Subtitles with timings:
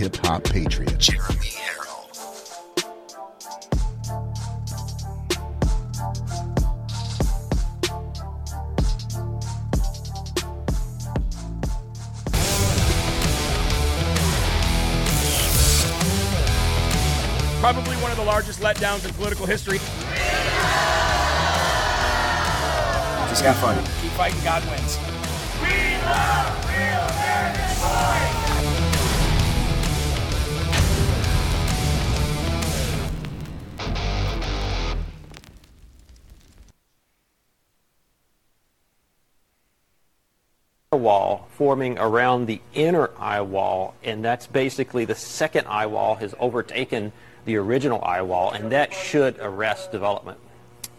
[0.00, 2.08] Hip Hop Patriot, Jeremy Herrell.
[17.60, 19.76] Probably one of the largest letdowns in political history.
[23.28, 23.82] Just got funny.
[24.00, 24.96] Keep fighting, God wins.
[40.98, 46.34] Wall forming around the inner eye wall, and that's basically the second eye wall has
[46.40, 47.12] overtaken
[47.44, 50.36] the original eye wall, and that should arrest development.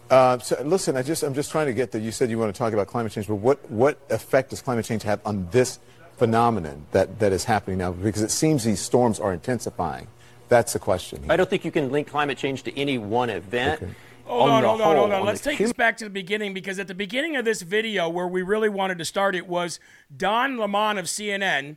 [0.08, 2.00] Uh, so listen, I just I'm just trying to get that.
[2.00, 4.86] You said you want to talk about climate change, but what what effect does climate
[4.86, 5.78] change have on this
[6.16, 7.92] phenomenon that, that is happening now?
[7.92, 10.06] Because it seems these storms are intensifying.
[10.48, 11.22] That's the question.
[11.28, 13.82] I don't think you can link climate change to any one event.
[13.82, 13.92] Okay.
[14.32, 15.20] Hold On on, hold on, whole, hold on.
[15.20, 18.08] on Let's take this back to the beginning because at the beginning of this video,
[18.08, 19.78] where we really wanted to start it, was
[20.14, 21.76] Don Lemon of CNN,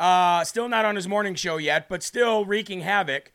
[0.00, 3.32] uh, still not on his morning show yet, but still wreaking havoc,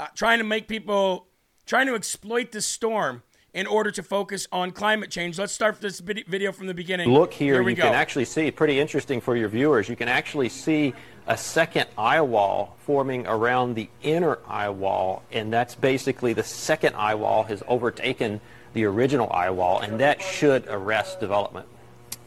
[0.00, 1.28] uh, trying to make people,
[1.64, 3.22] trying to exploit this storm
[3.54, 5.38] in order to focus on climate change.
[5.38, 7.10] Let's start this video from the beginning.
[7.10, 7.84] Look here, we you go.
[7.84, 10.92] can actually see, pretty interesting for your viewers, you can actually see
[11.26, 16.94] a second eye wall forming around the inner eye wall, and that's basically the second
[16.96, 18.40] eye wall has overtaken
[18.72, 21.66] the original eye wall, and that should arrest development.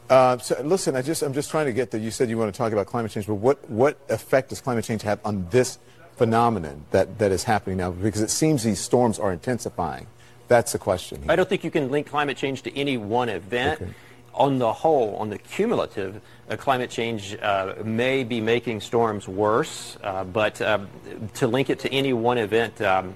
[0.10, 2.00] Uh, so listen, I just I'm just trying to get that.
[2.00, 4.86] You said you want to talk about climate change, but what what effect does climate
[4.86, 5.80] change have on this
[6.16, 7.92] phenomenon that, that is happening now?
[7.92, 10.08] Because it seems these storms are intensifying.
[10.48, 11.24] That's the question.
[11.28, 13.82] I don't think you can link climate change to any one event.
[13.82, 13.92] Okay.
[14.38, 19.98] On the whole, on the cumulative, uh, climate change uh, may be making storms worse,
[20.04, 20.90] uh, but um,
[21.36, 23.16] to link it to any one event, um,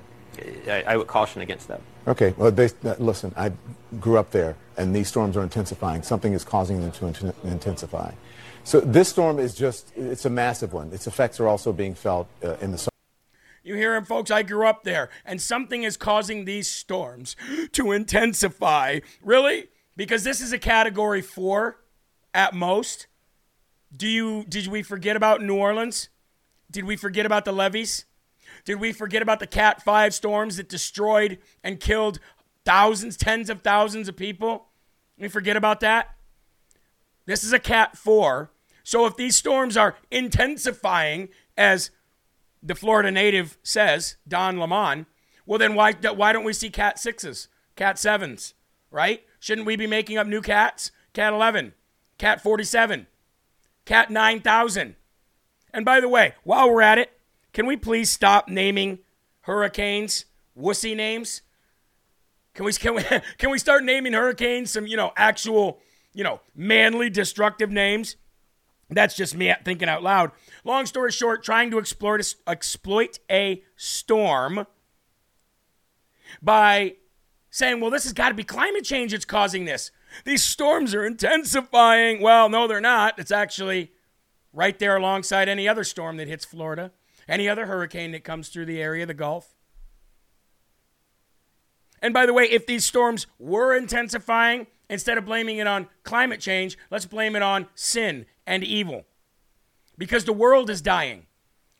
[0.66, 1.81] I, I would caution against that.
[2.08, 2.34] Okay.
[2.38, 3.52] Well, they, uh, listen, I
[4.00, 6.03] grew up there, and these storms are intensifying.
[6.03, 8.12] Something is causing them to int- intensify.
[8.63, 10.94] So this storm is just, it's a massive one.
[10.94, 12.90] Its effects are also being felt uh, in the summer.
[13.62, 14.31] You hear him, folks?
[14.31, 17.35] I grew up there, and something is causing these storms
[17.74, 19.02] to intensify.
[19.22, 19.68] Really?
[20.00, 21.82] Because this is a category four
[22.34, 23.08] at most.
[23.94, 26.08] Do you did we forget about New Orleans?
[26.72, 28.06] Did we forget about the levees?
[28.64, 32.22] Did we forget about the Cat 5 storms that destroyed and killed
[32.64, 34.70] thousands, tens of thousands of people?
[35.18, 36.16] We forget about that?
[37.26, 38.52] This is a Cat 4.
[38.85, 41.28] So if these storms are intensifying,
[41.58, 41.91] as
[42.64, 45.08] the Florida native says, Don Lemon,
[45.46, 48.53] well, then why, why don't we see Cat 6s, Cat 7s,
[48.91, 49.23] right?
[49.40, 50.91] Shouldn't we be making up new cats?
[51.14, 51.74] Cat 11,
[52.18, 53.08] Cat 47,
[53.86, 54.96] Cat 9000.
[55.74, 57.12] And by the way, while we're at it,
[57.53, 59.00] can we please stop naming
[59.41, 60.26] hurricanes
[60.58, 61.41] wussy names?
[62.53, 63.03] Can we, can we,
[63.38, 65.80] can we start naming hurricanes some, you know, actual,
[66.14, 68.18] you know, manly, destructive names?
[68.90, 70.32] That's just me thinking out loud.
[70.64, 74.66] Long story short, trying to exploit exploit a storm
[76.42, 76.96] by
[77.51, 79.91] saying, well, this has got to be climate change that's causing this.
[80.25, 82.22] These storms are intensifying.
[82.22, 83.17] Well, no, they're not.
[83.17, 83.91] It's actually
[84.53, 86.91] right there alongside any other storm that hits Florida,
[87.28, 89.55] any other hurricane that comes through the area, the Gulf.
[92.01, 96.40] And by the way, if these storms were intensifying, instead of blaming it on climate
[96.40, 99.05] change, let's blame it on sin and evil.
[99.97, 101.25] Because the world is dying.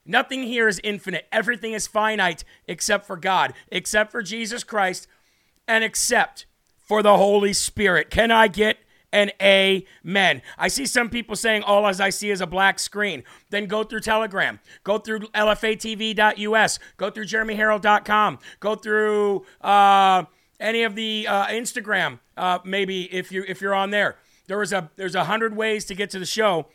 [0.06, 1.28] Nothing here is infinite.
[1.32, 5.08] Everything is finite except for God, except for Jesus Christ,
[5.70, 8.10] and except for the Holy Spirit.
[8.10, 8.80] Can I get
[9.12, 10.42] an amen.
[10.58, 13.24] I see some people saying all as I see is a black screen.
[13.50, 20.26] Then go through Telegram, go through LFATV.us, go through JeremyHerrell.com, go through uh,
[20.60, 22.20] any of the uh, Instagram.
[22.38, 24.18] Uh, maybe if you if you're on there,
[24.48, 26.68] there was a there's a hundred ways to get to the show.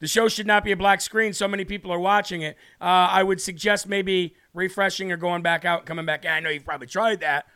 [0.00, 1.32] The show should not be a black screen.
[1.32, 2.56] So many people are watching it.
[2.80, 6.26] Uh, I would suggest maybe refreshing or going back out, coming back.
[6.26, 7.46] I know you've probably tried that.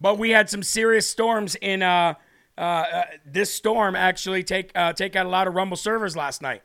[0.00, 2.14] But we had some serious storms in uh,
[2.56, 6.42] uh, uh, this storm actually take uh, take out a lot of Rumble servers last
[6.42, 6.62] night.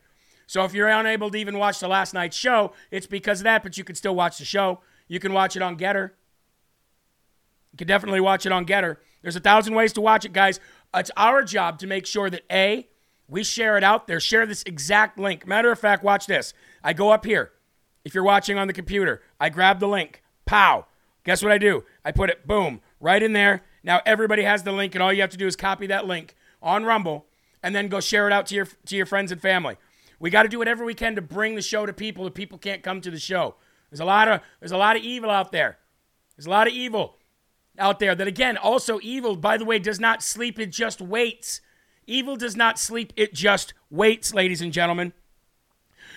[0.47, 3.63] So if you're unable to even watch the last night's show, it's because of that.
[3.63, 4.81] But you can still watch the show.
[5.07, 6.15] You can watch it on Getter.
[7.71, 8.99] You can definitely watch it on Getter.
[9.21, 10.59] There's a thousand ways to watch it, guys.
[10.93, 12.87] It's our job to make sure that a
[13.27, 14.19] we share it out there.
[14.19, 15.47] Share this exact link.
[15.47, 16.53] Matter of fact, watch this.
[16.83, 17.51] I go up here.
[18.03, 20.23] If you're watching on the computer, I grab the link.
[20.45, 20.85] Pow.
[21.23, 21.85] Guess what I do?
[22.03, 23.61] I put it, boom, right in there.
[23.83, 26.35] Now everybody has the link, and all you have to do is copy that link
[26.61, 27.25] on Rumble
[27.61, 29.77] and then go share it out to your to your friends and family.
[30.19, 32.57] We got to do whatever we can to bring the show to people that people
[32.57, 33.55] can't come to the show.
[33.91, 35.77] There's a lot of there's a lot of evil out there.
[36.35, 37.17] There's a lot of evil
[37.77, 41.61] out there that again also evil by the way does not sleep it just waits.
[42.07, 45.13] Evil does not sleep it just waits, ladies and gentlemen.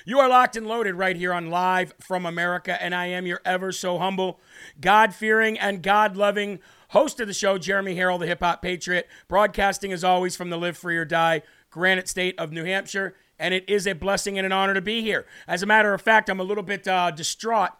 [0.05, 3.41] You are locked and loaded right here on Live from America, and I am your
[3.45, 4.39] ever so humble,
[4.81, 9.09] God fearing, and God loving host of the show, Jeremy Herrell, the hip hop patriot,
[9.29, 13.15] broadcasting as always from the Live Free or Die Granite State of New Hampshire.
[13.39, 15.27] And it is a blessing and an honor to be here.
[15.47, 17.71] As a matter of fact, I'm a little bit uh, distraught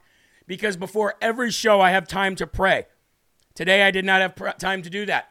[0.47, 2.87] because before every show, I have time to pray.
[3.55, 5.31] Today, I did not have pr- time to do that.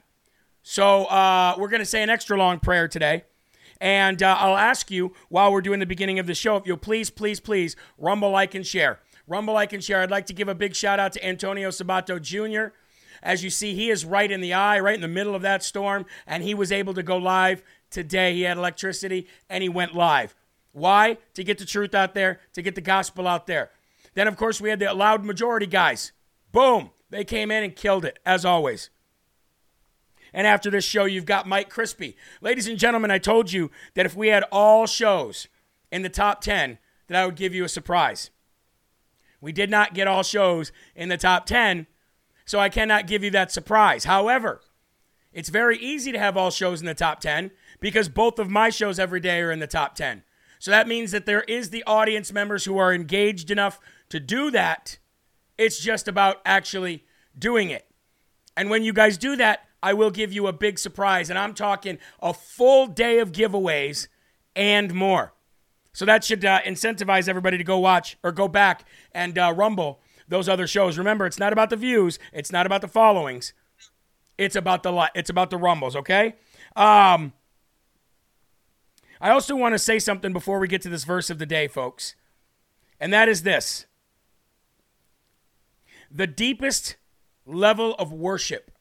[0.63, 3.23] So, uh, we're going to say an extra long prayer today.
[3.79, 6.77] And uh, I'll ask you while we're doing the beginning of the show if you'll
[6.77, 8.99] please, please, please rumble, like, and share.
[9.27, 10.01] Rumble, like, and share.
[10.01, 12.73] I'd like to give a big shout out to Antonio Sabato Jr.
[13.25, 15.63] As you see, he is right in the eye, right in the middle of that
[15.63, 18.35] storm, and he was able to go live today.
[18.35, 20.35] He had electricity and he went live.
[20.73, 21.17] Why?
[21.33, 23.71] To get the truth out there, to get the gospel out there.
[24.13, 26.11] Then, of course, we had the loud majority guys.
[26.51, 26.91] Boom!
[27.09, 28.91] They came in and killed it, as always.
[30.31, 32.15] And after this show, you've got Mike Crispi.
[32.41, 35.47] Ladies and gentlemen, I told you that if we had all shows
[35.91, 38.29] in the top 10, that I would give you a surprise.
[39.41, 41.87] We did not get all shows in the top 10,
[42.45, 44.05] so I cannot give you that surprise.
[44.05, 44.61] However,
[45.33, 48.69] it's very easy to have all shows in the top 10 because both of my
[48.69, 50.23] shows every day are in the top 10.
[50.59, 54.49] So that means that there is the audience members who are engaged enough to do
[54.51, 54.97] that.
[55.57, 57.03] It's just about actually
[57.37, 57.85] doing it.
[58.55, 61.29] And when you guys do that, I will give you a big surprise.
[61.29, 64.07] And I'm talking a full day of giveaways
[64.55, 65.33] and more.
[65.91, 70.01] So that should uh, incentivize everybody to go watch or go back and uh, rumble
[70.27, 70.97] those other shows.
[70.97, 73.53] Remember, it's not about the views, it's not about the followings.
[74.37, 76.35] It's about the it's about the rumbles, okay?
[76.75, 77.33] Um
[79.21, 81.67] I also want to say something before we get to this verse of the day,
[81.67, 82.15] folks.
[82.99, 83.85] And that is this.
[86.11, 86.97] The deepest
[87.45, 88.71] level of worship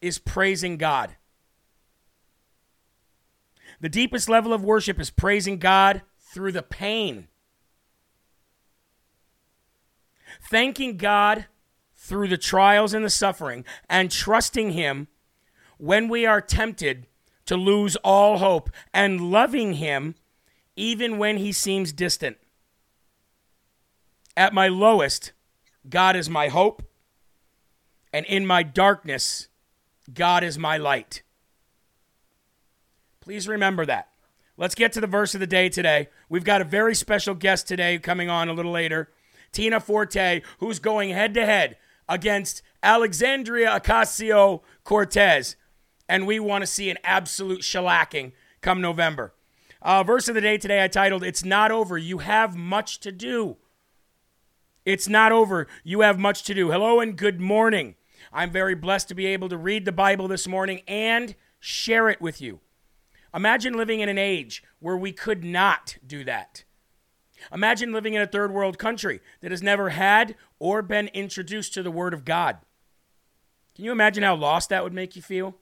[0.00, 1.16] is praising God.
[3.80, 7.28] The deepest level of worship is praising God through the pain
[10.48, 11.46] thanking God
[11.94, 15.08] through the trials and the suffering, and trusting Him
[15.78, 17.06] when we are tempted
[17.46, 20.14] to lose all hope, and loving Him
[20.76, 22.36] even when He seems distant.
[24.36, 25.32] At my lowest,
[25.88, 26.82] God is my hope,
[28.12, 29.48] and in my darkness,
[30.12, 31.22] God is my light.
[33.20, 34.08] Please remember that.
[34.56, 36.08] Let's get to the verse of the day today.
[36.28, 39.10] We've got a very special guest today coming on a little later.
[39.54, 45.56] Tina Forte, who's going head to head against Alexandria Ocasio Cortez.
[46.06, 49.32] And we want to see an absolute shellacking come November.
[49.80, 51.96] Uh, verse of the day today I titled, It's Not Over.
[51.96, 53.56] You Have Much to Do.
[54.84, 55.66] It's not over.
[55.82, 56.70] You have much to do.
[56.70, 57.94] Hello and good morning.
[58.30, 62.20] I'm very blessed to be able to read the Bible this morning and share it
[62.20, 62.60] with you.
[63.32, 66.63] Imagine living in an age where we could not do that.
[67.52, 71.82] Imagine living in a third world country that has never had or been introduced to
[71.82, 72.58] the Word of God.
[73.74, 75.56] Can you imagine how lost that would make you feel?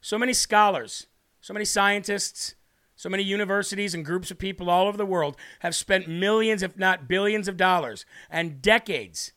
[0.00, 1.06] So many scholars,
[1.40, 2.54] so many scientists,
[2.96, 6.76] so many universities and groups of people all over the world have spent millions, if
[6.76, 9.32] not billions, of dollars and decades,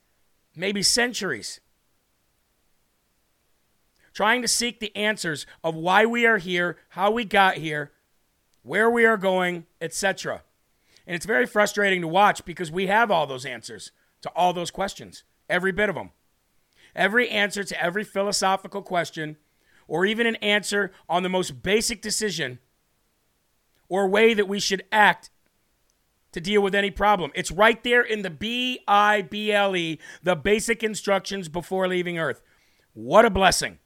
[0.55, 1.59] maybe centuries,
[4.13, 7.91] trying to seek the answers of why we are here, how we got here,
[8.63, 10.43] where we are going, etc.
[11.05, 13.91] And it's very frustrating to watch because we have all those answers
[14.21, 16.11] to all those questions, every bit of them.
[16.95, 19.37] Every answer to every philosophical question,
[19.87, 22.59] or even an answer on the most basic decision
[23.89, 25.29] or way that we should act
[26.31, 27.31] to deal with any problem.
[27.35, 32.17] It's right there in the B I B L E, the basic instructions before leaving
[32.17, 32.41] Earth.
[32.93, 33.79] What a blessing.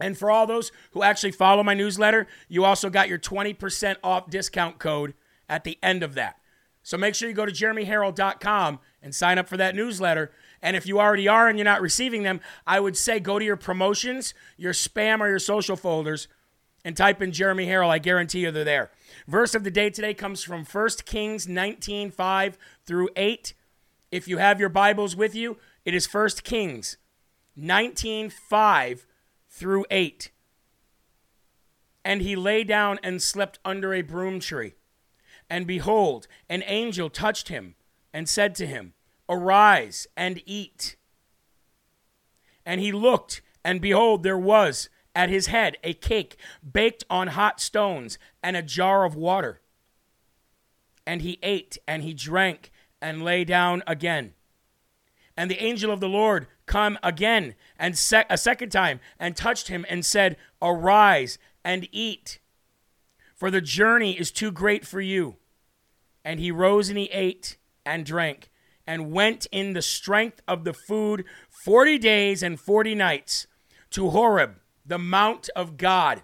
[0.00, 4.28] And for all those who actually follow my newsletter, you also got your 20% off
[4.28, 5.14] discount code
[5.48, 6.38] at the end of that.
[6.82, 10.32] So make sure you go to jeremyherrell.com and sign up for that newsletter.
[10.60, 13.44] And if you already are and you're not receiving them, I would say go to
[13.44, 16.28] your promotions, your spam, or your social folders
[16.84, 17.90] and type in Jeremy Herrell.
[17.90, 18.90] I guarantee you they're there.
[19.26, 23.54] Verse of the day today comes from 1 Kings 19 5 through 8.
[24.10, 26.98] If you have your Bibles with you, it is 1 Kings
[27.56, 29.06] 19 5
[29.48, 30.30] through 8.
[32.04, 34.74] And he lay down and slept under a broom tree.
[35.50, 37.74] And behold, an angel touched him
[38.12, 38.94] and said to him,
[39.28, 40.96] Arise and eat.
[42.66, 46.36] And he looked, and behold, there was at his head a cake
[46.70, 49.60] baked on hot stones and a jar of water.
[51.06, 52.70] And he ate and he drank
[53.00, 54.34] and lay down again.
[55.36, 57.94] And the angel of the Lord come again and
[58.30, 62.38] a second time and touched him and said, Arise and eat,
[63.44, 65.36] for the journey is too great for you.
[66.24, 68.50] And he rose and he ate and drank
[68.86, 73.46] and went in the strength of the food 40 days and 40 nights
[73.90, 76.22] to Horeb, the mount of God.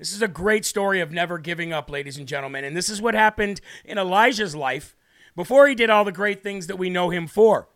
[0.00, 2.64] This is a great story of never giving up, ladies and gentlemen.
[2.64, 4.96] And this is what happened in Elijah's life
[5.36, 7.68] before he did all the great things that we know him for.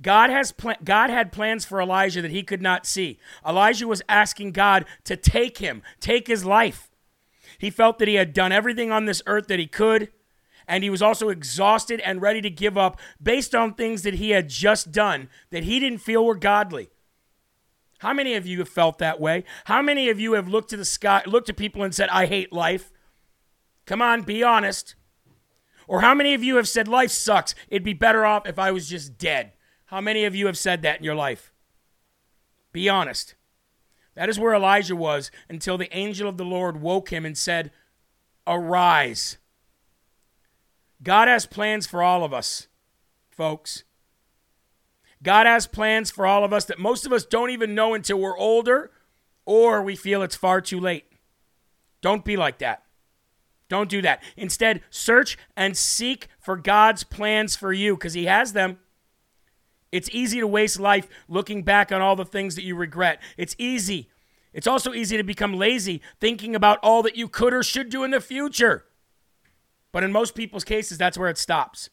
[0.00, 3.18] God has pl- God had plans for Elijah that he could not see.
[3.46, 6.90] Elijah was asking God to take him, take his life.
[7.58, 10.12] He felt that he had done everything on this earth that he could,
[10.68, 14.30] and he was also exhausted and ready to give up based on things that he
[14.30, 16.90] had just done that he didn't feel were godly.
[18.00, 19.44] How many of you have felt that way?
[19.64, 22.26] How many of you have looked to the sky, looked at people and said, "I
[22.26, 22.92] hate life"?
[23.86, 24.94] Come on, be honest.
[25.88, 27.54] Or how many of you have said, "Life sucks.
[27.68, 29.52] It'd be better off if I was just dead"?
[29.86, 31.52] How many of you have said that in your life?
[32.72, 33.34] Be honest.
[34.14, 37.70] That is where Elijah was until the angel of the Lord woke him and said,
[38.46, 39.38] Arise.
[41.02, 42.68] God has plans for all of us,
[43.30, 43.84] folks.
[45.22, 48.18] God has plans for all of us that most of us don't even know until
[48.18, 48.90] we're older
[49.44, 51.04] or we feel it's far too late.
[52.00, 52.82] Don't be like that.
[53.68, 54.22] Don't do that.
[54.36, 58.78] Instead, search and seek for God's plans for you because He has them.
[59.96, 63.22] It's easy to waste life looking back on all the things that you regret.
[63.38, 64.10] It's easy.
[64.52, 68.04] It's also easy to become lazy thinking about all that you could or should do
[68.04, 68.84] in the future.
[69.92, 71.88] But in most people's cases, that's where it stops.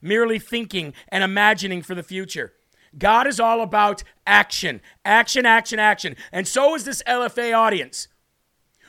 [0.00, 2.52] Merely thinking and imagining for the future.
[2.96, 6.14] God is all about action, action, action, action.
[6.30, 8.06] And so is this LFA audience.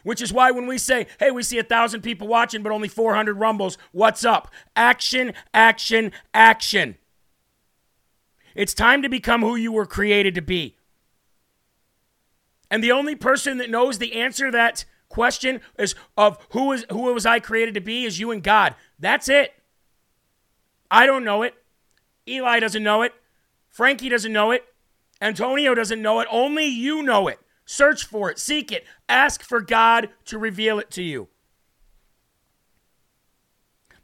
[0.04, 2.88] Which is why when we say, hey, we see a thousand people watching, but only
[2.88, 4.52] 400 rumbles, what's up?
[4.76, 6.98] Action, action, action.
[8.56, 10.76] It's time to become who you were created to be.
[12.72, 16.86] And the only person that knows the answer to that question is of who is
[16.90, 18.76] who was I created to be is you and God.
[18.98, 19.54] That's it.
[20.90, 21.54] I don't know it.
[22.28, 23.14] Eli doesn't know it.
[23.70, 24.66] Frankie doesn't know it.
[25.22, 26.28] Antonio doesn't know it.
[26.32, 27.40] Only you know it.
[27.66, 31.30] Search for it, seek it, ask for God to reveal it to you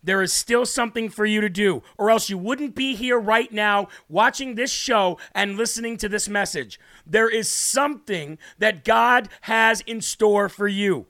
[0.04, 3.52] there is still something for you to do, or else you wouldn't be here right
[3.52, 6.80] now watching this show and listening to this message.
[7.06, 11.08] There is something that God has in store for you.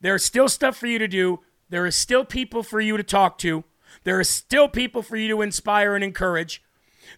[0.00, 1.40] There is still stuff for you to do.
[1.68, 3.64] There is still people for you to talk to.
[4.04, 6.62] There is still people for you to inspire and encourage.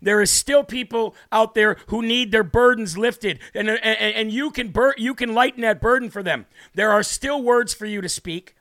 [0.01, 4.51] There is still people out there who need their burdens lifted, and, and, and you,
[4.51, 6.47] can bur- you can lighten that burden for them.
[6.75, 8.55] There are still words for you to speak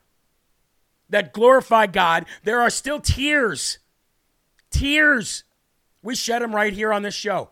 [1.09, 2.25] that glorify God.
[2.43, 3.79] There are still tears.
[4.71, 5.43] Tears.
[6.03, 7.49] We shed them right here on this show.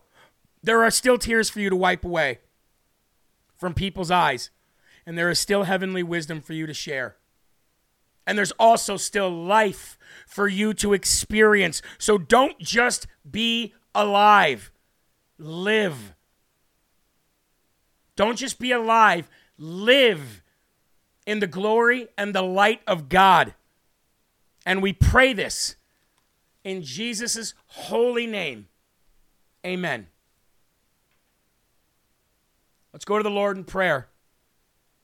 [0.62, 2.40] There are still tears for you to wipe away.
[3.56, 4.50] from people's eyes,
[5.06, 7.16] and there is still heavenly wisdom for you to share.
[8.26, 9.95] And there's also still life
[10.26, 11.80] for you to experience.
[11.98, 14.70] So don't just be alive,
[15.38, 16.14] live.
[18.16, 20.42] Don't just be alive, live
[21.26, 23.54] in the glory and the light of God.
[24.66, 25.76] And we pray this
[26.64, 28.66] in Jesus' holy name.
[29.64, 30.08] Amen.
[32.92, 34.08] Let's go to the Lord in prayer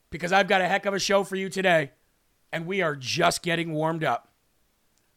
[0.09, 1.91] because I've got a heck of a show for you today,
[2.51, 4.32] and we are just getting warmed up.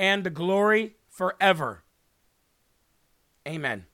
[0.00, 1.84] and the glory forever.
[3.46, 3.84] Amen.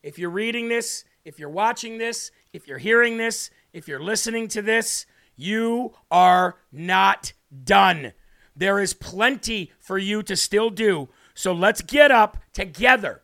[0.00, 4.46] If you're reading this, if you're watching this, if you're hearing this, if you're listening
[4.48, 7.32] to this, you are not
[7.64, 8.12] done.
[8.54, 11.08] There is plenty for you to still do.
[11.34, 13.22] So let's get up together.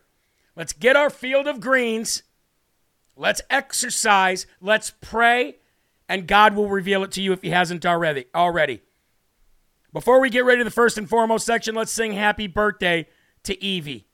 [0.57, 2.25] Let's get our field of greens.
[3.15, 4.47] Let's exercise.
[4.61, 5.59] Let's pray.
[6.09, 8.25] And God will reveal it to you if He hasn't already.
[8.35, 8.81] Already.
[9.91, 13.09] Before we get ready to the first and foremost section, let's sing happy birthday
[13.45, 14.07] to Evie.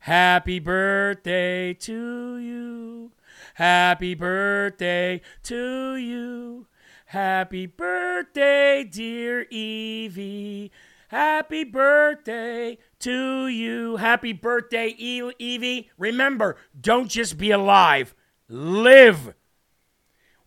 [0.00, 3.12] Happy birthday to you.
[3.54, 6.66] Happy birthday to you.
[7.06, 10.70] Happy birthday, dear Evie.
[11.08, 13.96] Happy birthday to you.
[13.96, 15.90] Happy birthday, Evie.
[15.96, 18.14] Remember, don't just be alive,
[18.46, 19.32] live.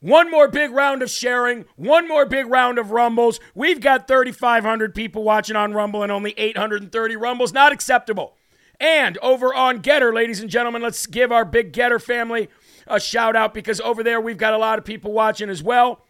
[0.02, 3.40] One more big round of sharing, one more big round of rumbles.
[3.54, 7.54] We've got 3,500 people watching on Rumble and only 830 rumbles.
[7.54, 8.36] Not acceptable.
[8.80, 12.50] And over on Getter, ladies and gentlemen, let's give our big Getter family
[12.88, 16.04] a shout out because over there we've got a lot of people watching as well.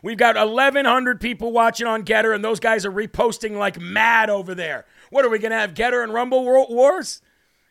[0.00, 4.54] We've got 1,100 people watching on Getter, and those guys are reposting like mad over
[4.54, 4.86] there.
[5.10, 5.74] What are we going to have?
[5.74, 7.20] Getter and Rumble Wars?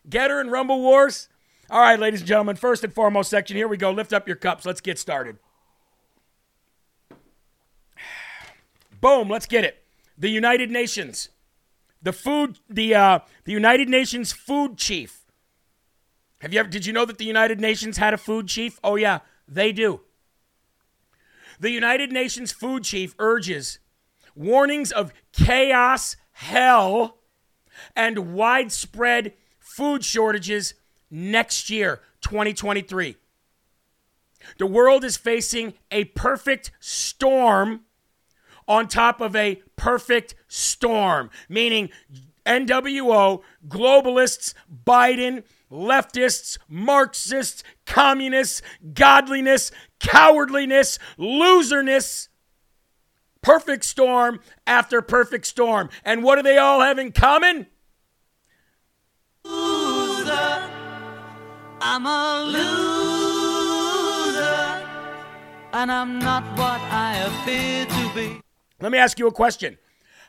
[0.10, 1.30] Getter and Rumble Wars?
[1.70, 3.90] All right, ladies and gentlemen, first and foremost section, here we go.
[3.90, 4.66] Lift up your cups.
[4.66, 5.38] Let's get started.
[9.02, 9.84] Boom, let's get it.
[10.18, 11.30] The United Nations.
[12.02, 15.26] The food, the uh, the United Nations food chief.
[16.42, 18.80] Have you ever did you know that the United Nations had a food chief?
[18.84, 20.02] Oh yeah, they do.
[21.60, 23.80] The United Nations food chief urges
[24.36, 27.18] warnings of chaos, hell,
[27.96, 30.76] and widespread food shortages
[31.16, 33.16] next year, 2023.
[34.58, 37.82] The world is facing a perfect storm
[38.68, 41.90] on top of a perfect storm, meaning
[42.46, 44.54] NWO, globalists,
[44.86, 48.62] Biden, leftists, Marxists, communists,
[48.94, 52.28] godliness, cowardliness, loserness.
[53.42, 55.90] Perfect storm after perfect storm.
[56.04, 57.68] And what do they all have in common?
[61.82, 62.86] I'm a loser.
[65.74, 68.42] And I'm not what I appear to be.
[68.80, 69.78] Let me ask you a question.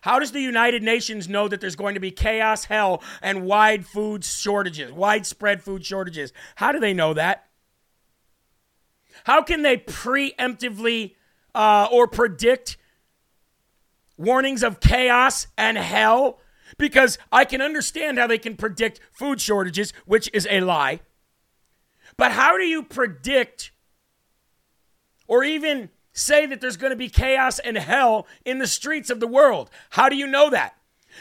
[0.03, 3.87] How does the United Nations know that there's going to be chaos, hell, and wide
[3.87, 6.33] food shortages, widespread food shortages?
[6.57, 7.47] How do they know that?
[9.25, 11.15] How can they preemptively
[11.55, 12.77] uh, or predict
[14.17, 16.39] warnings of chaos and hell?
[16.79, 21.01] Because I can understand how they can predict food shortages, which is a lie.
[22.17, 23.73] But how do you predict
[25.27, 29.21] or even say that there's going to be chaos and hell in the streets of
[29.21, 29.71] the world.
[29.91, 30.77] How do you know that?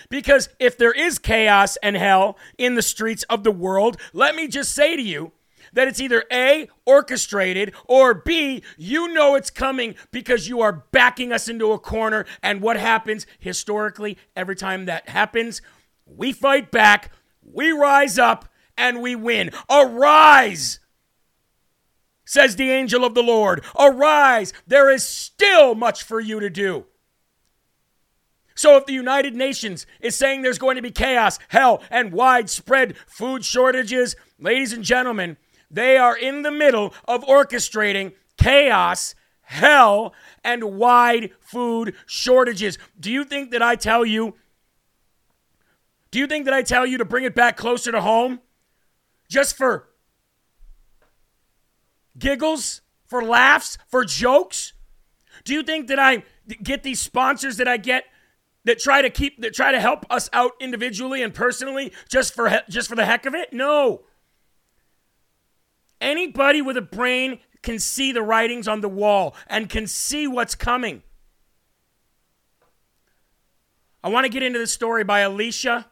[0.09, 4.47] Because if there is chaos and hell in the streets of the world, let me
[4.47, 5.31] just say to you
[5.73, 11.33] that it's either A, orchestrated, or B, you know it's coming because you are backing
[11.33, 12.25] us into a corner.
[12.41, 15.61] And what happens historically every time that happens?
[16.05, 19.51] We fight back, we rise up, and we win.
[19.69, 20.79] Arise!
[22.25, 23.63] Says the angel of the Lord.
[23.79, 26.85] Arise, there is still much for you to do.
[28.57, 32.97] So, if the United Nations is saying there's going to be chaos, hell, and widespread
[33.05, 35.35] food shortages, ladies and gentlemen,
[35.69, 42.77] they are in the middle of orchestrating chaos, hell, and wide food shortages.
[42.97, 44.35] Do you think that I tell you?
[46.11, 48.39] Do you think that I tell you to bring it back closer to home?
[49.27, 49.89] Just for
[52.17, 52.81] giggles?
[53.05, 53.77] For laughs?
[53.87, 54.73] For jokes?
[55.43, 56.23] Do you think that I
[56.63, 58.05] get these sponsors that I get
[58.63, 62.49] that try to keep that try to help us out individually and personally just for
[62.49, 63.53] he- just for the heck of it?
[63.53, 64.05] No.
[66.01, 70.55] Anybody with a brain can see the writings on the wall and can see what's
[70.55, 71.03] coming.
[74.03, 75.87] I want to get into the story by Alicia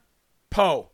[0.52, 0.90] Powe.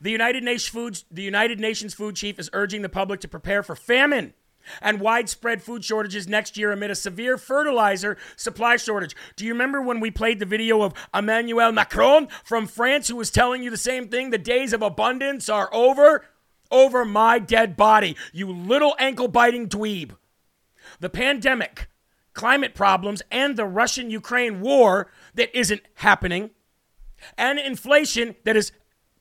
[0.00, 3.62] The United, Nations Food, the United Nations food chief is urging the public to prepare
[3.62, 4.34] for famine
[4.80, 9.16] and widespread food shortages next year amid a severe fertilizer supply shortage.
[9.36, 13.30] Do you remember when we played the video of Emmanuel Macron from France who was
[13.30, 14.30] telling you the same thing?
[14.30, 16.26] The days of abundance are over?
[16.70, 20.16] Over my dead body, you little ankle biting dweeb.
[21.00, 21.88] The pandemic,
[22.34, 26.50] climate problems, and the Russian Ukraine war that isn't happening,
[27.38, 28.72] and inflation that is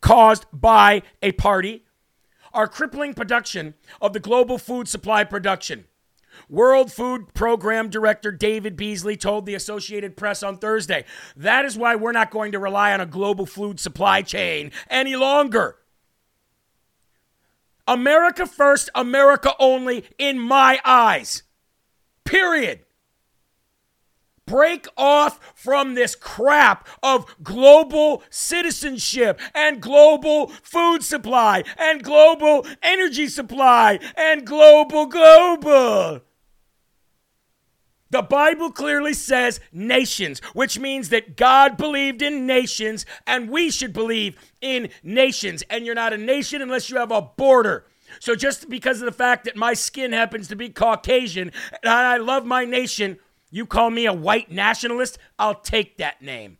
[0.07, 1.83] caused by a party
[2.53, 5.83] are crippling production of the global food supply production.
[6.47, 11.03] World Food Program Director David Beasley told the Associated Press on Thursday
[11.35, 15.17] that is why we're not going to rely on a global food supply chain any
[15.17, 15.75] longer.
[17.85, 21.43] America first, America only, in my eyes.
[22.23, 22.85] Period.
[24.47, 33.27] Break off from this crap of global citizenship and global food supply and global energy
[33.27, 36.21] supply and global global.
[38.09, 43.91] The Bible clearly says nations, which means that God believed in nations and we should
[43.91, 45.61] believe in nations.
[45.69, 47.85] And you're not a nation unless you have a border.
[48.19, 51.51] So just because of the fact that my skin happens to be Caucasian
[51.83, 55.17] and I love my nation, you call me a white nationalist?
[55.39, 56.57] I'll take that name.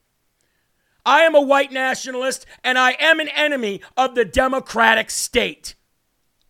[1.06, 5.76] I am a white nationalist and I am an enemy of the democratic state.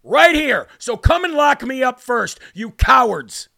[0.03, 0.67] Right here.
[0.77, 3.49] So come and lock me up first, you cowards.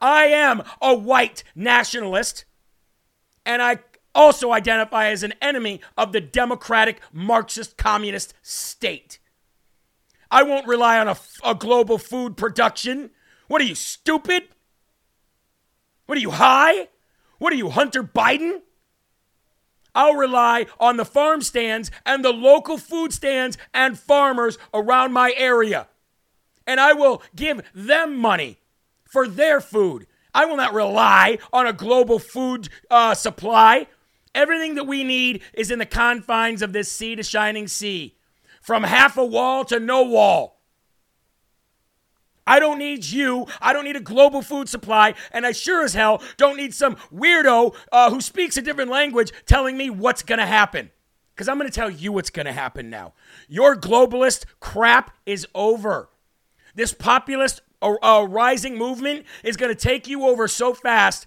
[0.00, 2.44] I am a white nationalist
[3.46, 3.78] and I
[4.14, 9.18] also identify as an enemy of the democratic Marxist communist state.
[10.30, 13.10] I won't rely on a, a global food production.
[13.52, 14.44] What are you, stupid?
[16.06, 16.88] What are you, high?
[17.36, 18.62] What are you, Hunter Biden?
[19.94, 25.34] I'll rely on the farm stands and the local food stands and farmers around my
[25.36, 25.88] area.
[26.66, 28.56] And I will give them money
[29.04, 30.06] for their food.
[30.32, 33.86] I will not rely on a global food uh, supply.
[34.34, 38.16] Everything that we need is in the confines of this sea to shining sea,
[38.62, 40.61] from half a wall to no wall.
[42.52, 43.46] I don't need you.
[43.62, 45.14] I don't need a global food supply.
[45.30, 49.32] And I sure as hell don't need some weirdo uh, who speaks a different language
[49.46, 50.90] telling me what's going to happen.
[51.34, 53.14] Because I'm going to tell you what's going to happen now.
[53.48, 56.10] Your globalist crap is over.
[56.74, 61.26] This populist uh, uh, rising movement is going to take you over so fast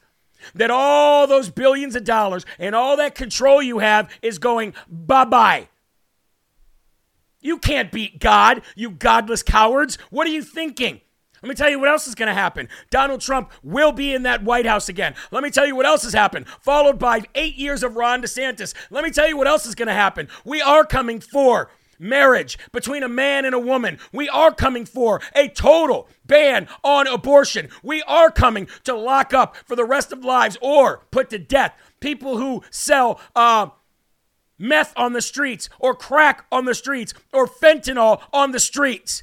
[0.53, 5.25] that all those billions of dollars and all that control you have is going bye
[5.25, 5.69] bye.
[7.41, 9.97] You can't beat God, you godless cowards.
[10.11, 11.01] What are you thinking?
[11.45, 12.67] Let me tell you what else is going to happen.
[12.89, 15.13] Donald Trump will be in that White House again.
[15.29, 16.47] Let me tell you what else has happened.
[16.47, 18.73] Followed by eight years of Ron DeSantis.
[18.89, 20.27] Let me tell you what else is going to happen.
[20.43, 23.99] We are coming for marriage between a man and a woman.
[24.11, 27.69] We are coming for a total ban on abortion.
[27.83, 31.77] We are coming to lock up for the rest of lives or put to death
[31.99, 33.67] people who sell uh,
[34.57, 39.21] meth on the streets or crack on the streets or fentanyl on the streets.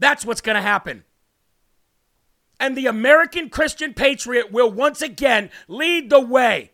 [0.00, 1.04] That's what's going to happen
[2.60, 6.70] and the American Christian patriot will once again lead the way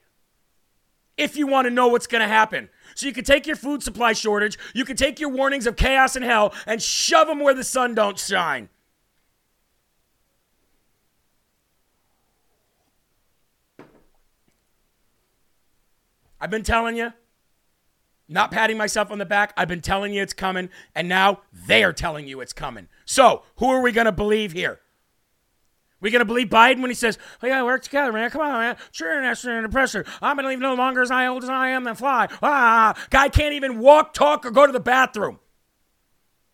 [1.17, 2.69] if you want to know what's going to happen.
[2.95, 6.17] So you can take your food supply shortage, you can take your warnings of chaos
[6.17, 8.69] and hell and shove them where the sun don't shine.
[16.39, 17.13] I've been telling you,
[18.29, 19.55] not patting myself on the back.
[19.57, 22.89] I've been telling you it's coming, and now they are telling you it's coming.
[23.05, 24.81] So, who are we going to believe here?
[26.01, 28.31] We gonna believe Biden when he says, "Oh yeah, work together, man.
[28.31, 28.77] Come on, man.
[28.93, 30.05] Sure, national under pressure.
[30.21, 33.29] I'm gonna leave no longer as I old as I am than fly." Ah, guy
[33.29, 35.41] can't even walk, talk, or go to the bathroom.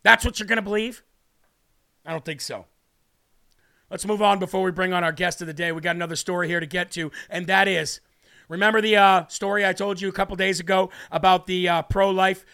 [0.05, 1.03] That's what you're gonna believe?
[2.07, 2.67] I don't think so.
[3.91, 5.71] Let's move on before we bring on our guest of the day.
[5.71, 8.01] We got another story here to get to, and that is,
[8.49, 12.45] remember the uh, story I told you a couple days ago about the uh, pro-life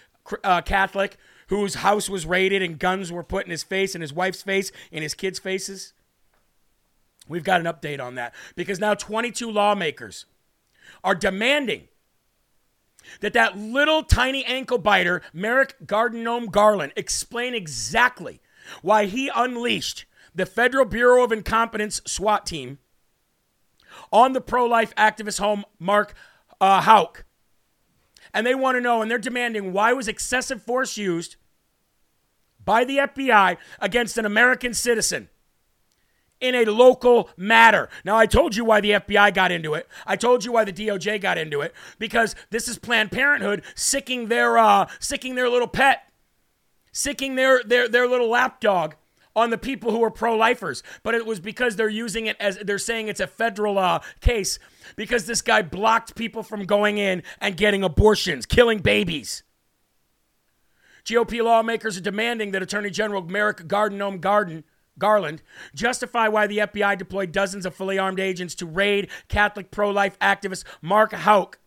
[0.42, 1.16] uh, Catholic
[1.48, 4.72] whose house was raided and guns were put in his face and his wife's face
[4.92, 5.94] and his kids' faces?
[7.28, 10.26] We've got an update on that because now 22 lawmakers
[11.04, 11.88] are demanding
[13.20, 18.40] that that little tiny ankle biter, Merrick Gardenome Garland, explain exactly
[18.82, 22.78] why he unleashed the Federal Bureau of Incompetence SWAT team
[24.12, 26.14] on the pro life activist home, Mark
[26.60, 27.24] uh, Houck.
[28.34, 31.36] And they want to know, and they're demanding why was excessive force used
[32.62, 35.30] by the FBI against an American citizen
[36.40, 37.88] in a local matter.
[38.04, 39.88] Now, I told you why the FBI got into it.
[40.06, 44.28] I told you why the DOJ got into it because this is Planned Parenthood sicking
[44.28, 46.02] their uh, sicking their little pet,
[46.92, 48.94] sicking their their their little lapdog
[49.36, 50.82] on the people who are pro-lifers.
[51.02, 54.58] But it was because they're using it as they're saying it's a federal uh, case
[54.96, 59.42] because this guy blocked people from going in and getting abortions, killing babies.
[61.04, 64.64] GOP lawmakers are demanding that Attorney General Merrick Garden Garden
[64.98, 65.42] Garland
[65.74, 70.64] justify why the FBI deployed dozens of fully armed agents to raid Catholic pro-life activist
[70.82, 71.58] Mark Houck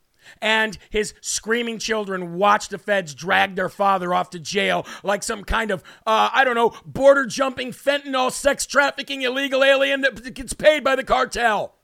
[0.41, 5.43] and his screaming children watch the feds drag their father off to jail like some
[5.43, 10.53] kind of, uh, I don't know, border jumping, fentanyl, sex trafficking, illegal alien that gets
[10.53, 11.75] paid by the cartel.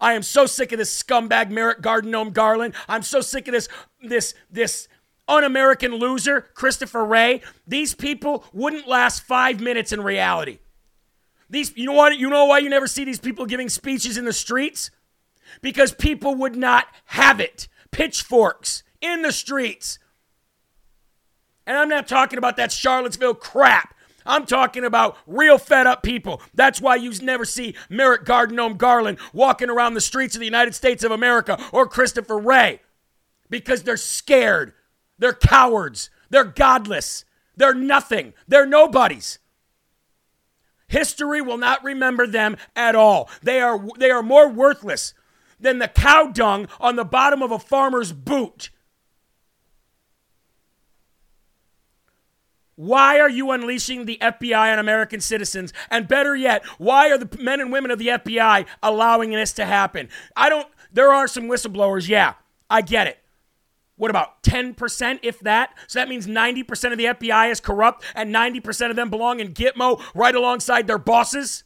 [0.00, 2.74] I am so sick of this scumbag Merrick Garden Garland.
[2.88, 3.68] I'm so sick of this,
[4.02, 4.88] this, this
[5.32, 7.40] un-American loser, Christopher Wray.
[7.66, 10.58] These people wouldn't last five minutes in reality.
[11.48, 12.16] These, you know what?
[12.18, 14.90] You know why you never see these people giving speeches in the streets?
[15.60, 17.68] Because people would not have it.
[17.90, 19.98] Pitchforks in the streets.
[21.66, 23.94] And I'm not talking about that Charlottesville crap.
[24.24, 26.40] I'm talking about real fed up people.
[26.54, 30.74] That's why you never see Merrick Garden Garland walking around the streets of the United
[30.74, 32.80] States of America or Christopher Wray
[33.50, 34.72] because they're scared
[35.18, 36.10] they're cowards.
[36.30, 37.24] They're godless.
[37.56, 38.32] They're nothing.
[38.48, 39.38] They're nobodies.
[40.88, 43.30] History will not remember them at all.
[43.42, 45.14] They are, they are more worthless
[45.60, 48.70] than the cow dung on the bottom of a farmer's boot.
[52.74, 55.72] Why are you unleashing the FBI on American citizens?
[55.90, 59.64] And better yet, why are the men and women of the FBI allowing this to
[59.64, 60.08] happen?
[60.34, 62.34] I don't, there are some whistleblowers, yeah,
[62.68, 63.21] I get it
[63.96, 65.74] what about 10%, if that?
[65.86, 69.52] So that means 90% of the FBI is corrupt and 90% of them belong in
[69.52, 71.64] Gitmo right alongside their bosses?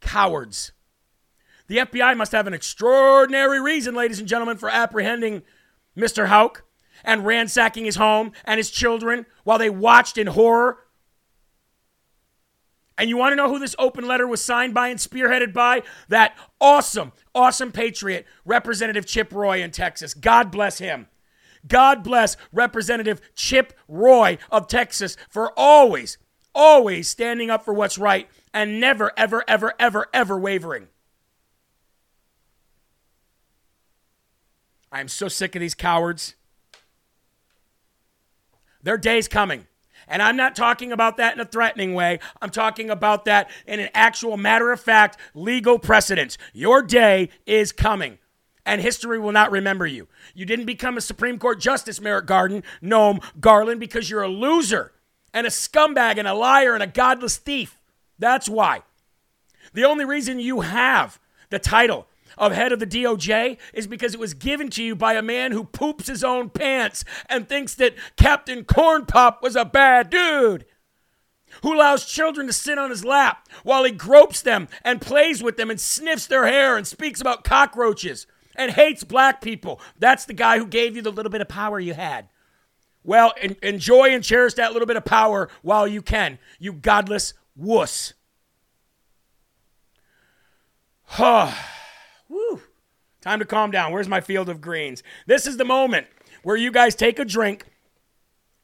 [0.00, 0.72] Cowards.
[1.66, 5.42] The FBI must have an extraordinary reason, ladies and gentlemen, for apprehending
[5.96, 6.26] Mr.
[6.26, 6.64] Houck
[7.04, 10.78] and ransacking his home and his children while they watched in horror
[13.00, 15.82] and you want to know who this open letter was signed by and spearheaded by?
[16.08, 20.12] That awesome, awesome patriot, Representative Chip Roy in Texas.
[20.12, 21.08] God bless him.
[21.66, 26.18] God bless Representative Chip Roy of Texas for always,
[26.54, 30.88] always standing up for what's right and never, ever, ever, ever, ever wavering.
[34.92, 36.34] I am so sick of these cowards.
[38.82, 39.66] Their day's coming.
[40.10, 42.18] And I'm not talking about that in a threatening way.
[42.42, 46.36] I'm talking about that in an actual matter of fact legal precedence.
[46.52, 48.18] Your day is coming.
[48.66, 50.08] And history will not remember you.
[50.34, 54.92] You didn't become a Supreme Court Justice, Merrick Garden, Noam Garland, because you're a loser
[55.32, 57.78] and a scumbag and a liar and a godless thief.
[58.18, 58.82] That's why.
[59.72, 61.20] The only reason you have
[61.50, 62.06] the title
[62.40, 65.52] of head of the DOJ is because it was given to you by a man
[65.52, 70.64] who poops his own pants and thinks that Captain Corn Pop was a bad dude.
[71.62, 75.56] Who allows children to sit on his lap while he gropes them and plays with
[75.56, 78.26] them and sniffs their hair and speaks about cockroaches
[78.56, 79.80] and hates black people.
[79.98, 82.28] That's the guy who gave you the little bit of power you had.
[83.02, 87.34] Well, en- enjoy and cherish that little bit of power while you can, you godless
[87.54, 88.14] wuss.
[91.12, 91.52] Huh.
[93.20, 93.92] Time to calm down.
[93.92, 95.02] Where's my field of greens?
[95.26, 96.06] This is the moment
[96.42, 97.66] where you guys take a drink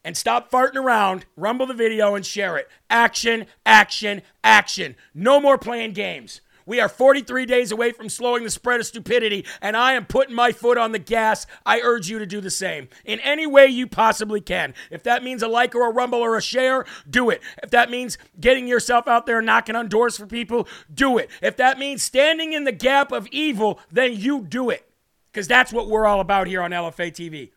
[0.03, 2.67] and stop farting around, rumble the video, and share it.
[2.89, 4.95] Action, action, action.
[5.13, 6.41] No more playing games.
[6.67, 10.35] We are 43 days away from slowing the spread of stupidity, and I am putting
[10.35, 11.47] my foot on the gas.
[11.65, 14.73] I urge you to do the same in any way you possibly can.
[14.91, 17.41] If that means a like or a rumble or a share, do it.
[17.63, 21.29] If that means getting yourself out there knocking on doors for people, do it.
[21.41, 24.89] If that means standing in the gap of evil, then you do it.
[25.31, 27.51] Because that's what we're all about here on LFA TV.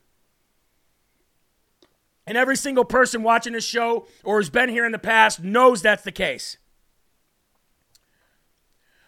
[2.29, 5.83] And every single person watching this show or has been here in the past knows
[5.83, 6.59] that's the case.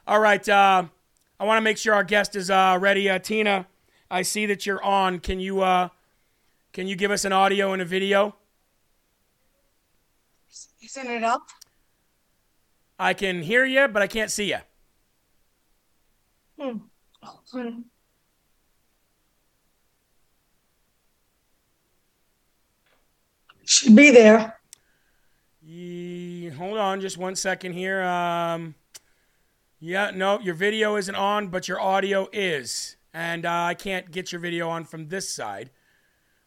[0.07, 0.47] All right.
[0.49, 0.85] Uh,
[1.38, 3.09] I want to make sure our guest is uh, ready.
[3.09, 3.67] Uh, Tina,
[4.11, 5.21] I see that you're on.
[5.21, 5.88] Can you uh,
[6.73, 8.35] can you give us an audio and a video?
[10.51, 11.43] Is it up.
[12.99, 14.59] I can hear you, but I can't see you.
[16.61, 16.79] Hmm.
[17.53, 17.81] hmm.
[23.65, 24.59] Should be there.
[26.57, 28.03] Hold on just one second here.
[28.03, 28.75] Um,
[29.85, 32.97] yeah, no, your video isn't on, but your audio is.
[33.12, 35.71] And uh, I can't get your video on from this side.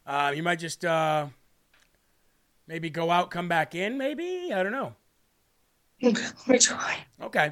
[0.08, 1.28] Uh, you might just uh,
[2.66, 4.52] maybe go out, come back in, maybe?
[4.54, 4.96] I don't know.
[6.02, 6.98] Okay, let me try.
[7.22, 7.52] Okay.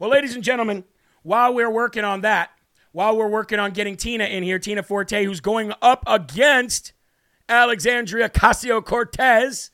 [0.00, 0.82] Well, ladies and gentlemen,
[1.22, 2.50] while we're working on that,
[2.90, 6.94] while we're working on getting Tina in here, Tina Forte, who's going up against
[7.48, 9.70] Alexandria Ocasio Cortez,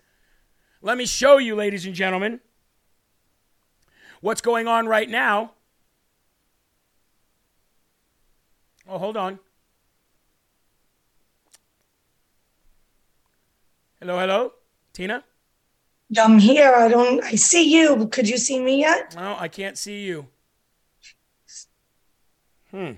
[0.83, 2.41] let me show you, ladies and gentlemen,
[4.23, 5.53] what's going on right now.
[8.89, 9.39] Oh, hold on.
[14.01, 14.53] Hello, hello,
[14.93, 15.23] Tina?
[16.19, 16.73] I'm here.
[16.75, 17.23] I don't.
[17.23, 18.09] I see you.
[18.09, 19.15] Could you see me yet?
[19.15, 20.27] No, I can't see you.
[22.71, 22.93] Hmm.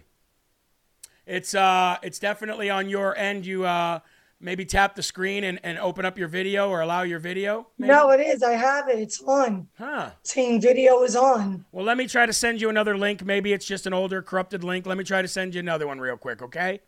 [1.26, 3.44] It's uh it's definitely on your end.
[3.46, 4.00] You uh
[4.44, 7.66] maybe tap the screen and, and open up your video or allow your video.
[7.78, 7.92] maybe?
[7.92, 8.42] No, it is.
[8.42, 8.98] I have it.
[8.98, 9.68] It's on.
[9.78, 10.10] Huh.
[10.22, 11.64] Saying video is on.
[11.72, 13.24] Well, let me try to send you another link.
[13.24, 14.86] Maybe it's just an older corrupted link.
[14.86, 16.80] Let me try to send you another one real quick, okay?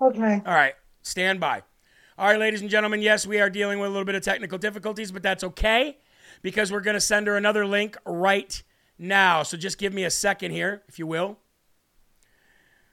[0.00, 0.42] Okay.
[0.46, 0.74] All right.
[1.02, 1.62] Stand by.
[2.18, 4.56] All right, ladies and gentlemen, yes, we are dealing with a little bit of technical
[4.56, 5.98] difficulties, but that's okay
[6.40, 8.62] because we're going to send her another link right
[8.98, 9.42] now.
[9.42, 11.38] So just give me a second here, if you will.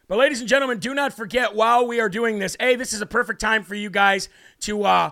[0.08, 3.02] But, ladies and gentlemen, do not forget while we are doing this, A, this is
[3.02, 4.30] a perfect time for you guys
[4.62, 4.84] to.
[4.84, 5.10] Uh,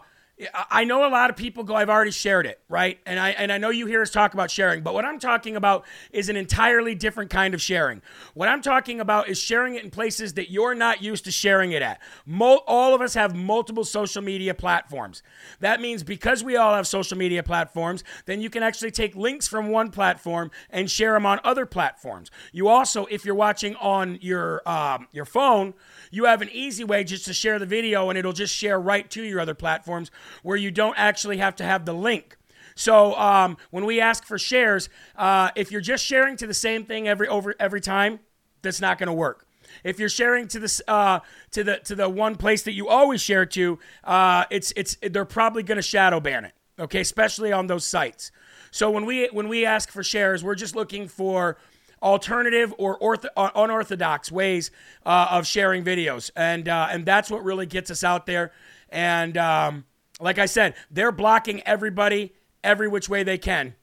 [0.69, 2.99] I- know a lot of people go, I've already shared it, right?
[3.06, 5.56] And I and I know you hear us talk about sharing, but what I'm talking
[5.56, 8.01] about is an entirely different kind of sharing.
[8.34, 11.71] What I'm talking about is sharing it in places that you're not used to sharing
[11.71, 12.01] it at.
[12.25, 15.21] Mo- all of us have multiple social media platforms.
[15.60, 19.47] That means because we all have social media platforms, then you can actually take links
[19.47, 22.32] from one platform and share them on other platforms.
[22.51, 25.73] You also, if you're watching on your um, your phone,
[26.10, 29.10] you have an easy way just to share the video and it'll just share right
[29.12, 30.12] to your other platforms
[30.44, 32.38] where you don't actually have to have the link.
[32.76, 36.86] So um, when we ask for shares, uh, if you're just sharing to the same
[36.86, 38.20] thing every over every time,
[38.62, 39.46] that's not going to work.
[39.84, 41.20] If you're sharing to this uh,
[41.52, 45.26] to the to the one place that you always share to, uh, it's it's they're
[45.26, 46.54] probably going to shadow ban it.
[46.80, 48.32] Okay, especially on those sites.
[48.72, 51.58] So when we when we ask for shares, we're just looking for
[52.02, 54.72] alternative or ortho, uh, unorthodox ways
[55.06, 58.52] uh, of sharing videos, and uh, and that's what really gets us out there.
[58.89, 59.86] And um,
[60.21, 63.75] like I said, they're blocking everybody every which way they can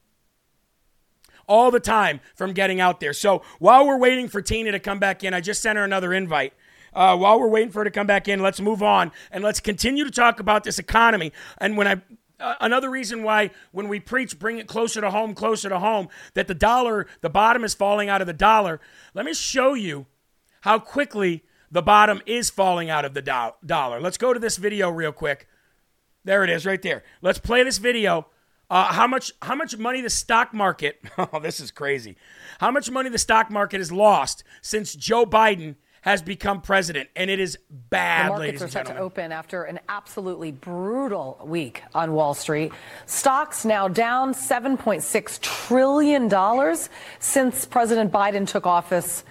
[1.49, 3.13] all the time from getting out there.
[3.13, 6.13] So while we're waiting for Tina to come back in, I just sent her another
[6.13, 6.53] invite.
[6.93, 9.61] Uh, while we're waiting for her to come back in, let's move on and let's
[9.61, 11.33] continue to talk about this economy.
[11.59, 12.03] And when I
[12.41, 16.09] uh, another reason why when we preach bring it closer to home closer to home
[16.35, 18.81] that the dollar the bottom is falling out of the dollar
[19.13, 20.07] let me show you
[20.61, 24.57] how quickly the bottom is falling out of the do- dollar let's go to this
[24.57, 25.49] video real quick
[26.29, 28.27] there it is right there let's play this video
[28.69, 32.17] uh, how much how much money the stock market oh this is crazy
[32.61, 37.31] how much money the stock market has lost since joe biden has become president and
[37.31, 41.83] it is bad The markets ladies are set to open after an absolutely brutal week
[41.93, 42.73] on Wall Street.
[43.05, 46.77] Stocks now down $7.6 trillion
[47.19, 49.25] since President Biden took office.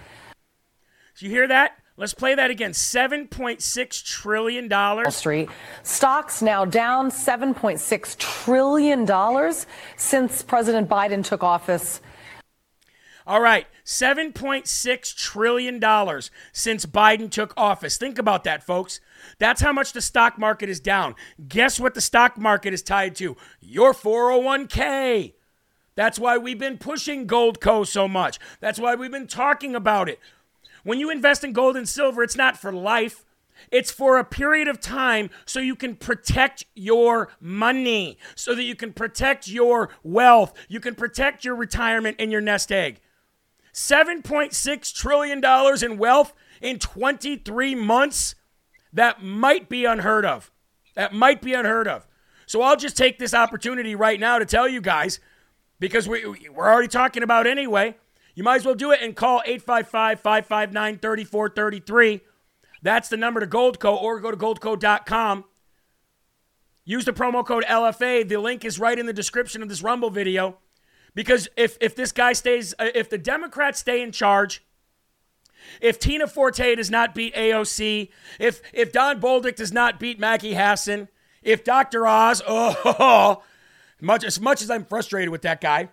[1.18, 1.78] Do you hear that?
[2.00, 2.72] Let's play that again.
[2.72, 4.70] $7.6 trillion.
[4.70, 5.50] Wall Street.
[5.82, 9.54] Stocks now down $7.6 trillion
[9.98, 12.00] since President Biden took office.
[13.26, 15.82] All right, $7.6 trillion
[16.54, 17.98] since Biden took office.
[17.98, 19.02] Think about that, folks.
[19.40, 21.16] That's how much the stock market is down.
[21.46, 23.36] Guess what the stock market is tied to?
[23.60, 25.34] Your 401k.
[25.96, 28.40] That's why we've been pushing Goldco so much.
[28.62, 30.20] That's why we've been talking about it.
[30.88, 33.26] When you invest in gold and silver, it's not for life.
[33.74, 38.74] It's for a period of time so you can protect your money, so that you
[38.74, 43.02] can protect your wealth, you can protect your retirement and your nest egg.
[43.74, 45.44] $7.6 trillion
[45.84, 48.36] in wealth in 23 months?
[48.94, 50.52] That might be unheard of.
[50.96, 52.08] That might be unheard of.
[52.46, 55.20] So I'll just take this opportunity right now to tell you guys,
[55.82, 57.98] because we, we're already talking about anyway.
[58.38, 62.22] You might as well do it and call 855 559 3433.
[62.84, 65.44] That's the number to Goldco, or go to goldco.com.
[66.86, 68.30] Use the promo code LFA.
[68.30, 70.60] The link is right in the description of this Rumble video.
[71.16, 74.64] Because if, if this guy stays, uh, if the Democrats stay in charge,
[75.82, 78.10] if Tina Forte does not beat AOC,
[78.40, 81.08] if if Don Bolduc does not beat Maggie Hassan,
[81.42, 82.06] if Dr.
[82.06, 83.42] Oz, oh,
[84.00, 85.90] much as much as I'm frustrated with that guy,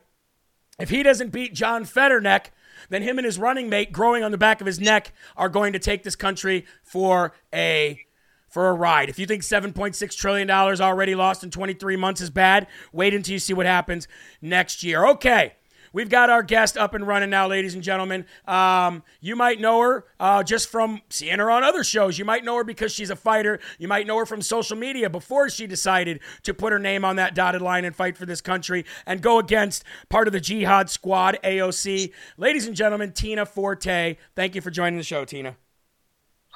[0.79, 2.47] if he doesn't beat John Fetterneck,
[2.89, 5.73] then him and his running mate growing on the back of his neck are going
[5.73, 8.01] to take this country for a
[8.49, 9.09] for a ride.
[9.09, 13.41] If you think $7.6 trillion already lost in 23 months is bad, wait until you
[13.41, 14.07] see what happens
[14.41, 15.05] next year.
[15.09, 15.55] Okay.
[15.95, 18.27] We've got our guest up and running now, ladies and gentlemen.
[18.49, 22.19] Um, you might know her uh, just from seeing her on other shows.
[22.19, 23.61] You might know her because she's a fighter.
[23.79, 27.15] You might know her from social media before she decided to put her name on
[27.17, 30.91] that dotted line and fight for this country and go against part of the Jihad
[30.91, 32.11] Squad, AOC.
[32.37, 34.17] Ladies and gentlemen, Tina Forte.
[34.35, 35.55] Thank you for joining the show, Tina.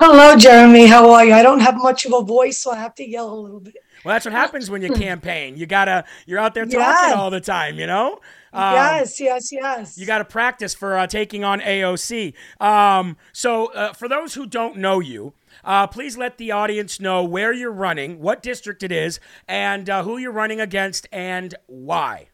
[0.00, 0.86] Hello, Jeremy.
[0.86, 1.32] How are you?
[1.32, 3.74] I don't have much of a voice, so I have to yell a little bit.
[4.04, 5.56] Well, that's what happens when you campaign.
[5.56, 7.14] You gotta, you're out there talking Yeah.
[7.16, 8.20] all the time, you know.
[8.52, 9.98] Um, yes, yes, yes.
[9.98, 12.34] You got to practice for uh, taking on AOC.
[12.60, 15.34] Um, so, uh, for those who don't know you,
[15.64, 20.02] uh, please let the audience know where you're running, what district it is, and uh,
[20.02, 22.28] who you're running against, and why.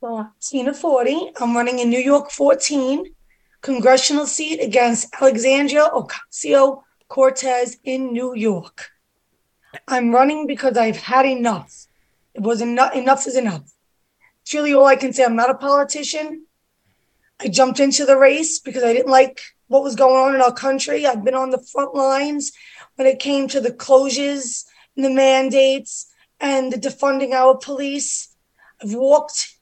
[0.00, 1.32] Well, Tina Forte.
[1.40, 3.04] I'm running in New York 14,
[3.60, 8.90] congressional seat against Alexandria Ocasio Cortez in New York.
[9.88, 11.86] I'm running because I've had enough.
[12.34, 12.94] It was enough.
[12.94, 13.71] Enough is enough.
[14.52, 15.24] Really all I can say.
[15.24, 16.46] I'm not a politician.
[17.40, 20.52] I jumped into the race because I didn't like what was going on in our
[20.52, 21.06] country.
[21.06, 22.52] I've been on the front lines
[22.96, 24.64] when it came to the closures
[24.96, 28.34] and the mandates and the defunding our police.
[28.82, 29.56] I've walked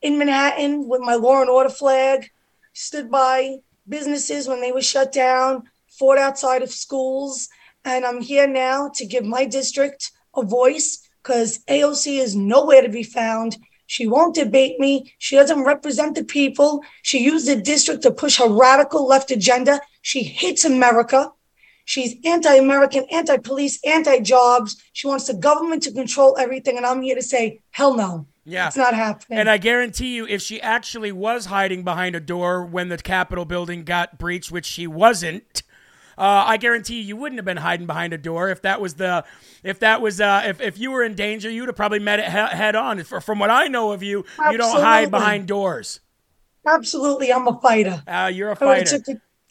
[0.00, 2.30] in Manhattan with my law and order flag,
[2.72, 3.58] stood by
[3.88, 7.48] businesses when they were shut down, fought outside of schools,
[7.84, 12.88] and I'm here now to give my district a voice because AOC is nowhere to
[12.88, 13.58] be found.
[13.92, 15.12] She won't debate me.
[15.18, 16.82] She doesn't represent the people.
[17.02, 19.82] She used the district to push her radical left agenda.
[20.00, 21.30] She hates America.
[21.84, 24.82] She's anti American, anti police, anti jobs.
[24.94, 26.78] She wants the government to control everything.
[26.78, 28.26] And I'm here to say, hell no.
[28.46, 28.68] Yeah.
[28.68, 29.38] It's not happening.
[29.38, 33.44] And I guarantee you, if she actually was hiding behind a door when the Capitol
[33.44, 35.62] building got breached, which she wasn't,
[36.18, 38.94] uh, I guarantee you, you wouldn't have been hiding behind a door if that was
[38.94, 39.24] the,
[39.62, 42.26] if that was, uh, if, if you were in danger, you'd have probably met it
[42.26, 43.02] he- head on.
[43.04, 46.00] From what I know of you, you don't hide behind doors.
[46.66, 48.02] Absolutely, I'm a fighter.
[48.06, 48.98] Uh, you're a fighter.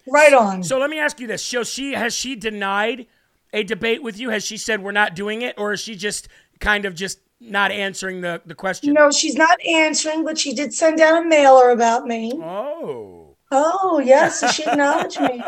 [0.07, 0.63] right on.
[0.63, 3.07] So let me ask you this: So she has she denied
[3.53, 4.29] a debate with you?
[4.29, 6.27] Has she said we're not doing it, or is she just
[6.59, 8.93] kind of just not answering the the question?
[8.93, 12.33] No, she's not answering, but she did send out a mailer about me.
[12.35, 13.20] Oh.
[13.53, 15.41] Oh, yes, so she acknowledged me.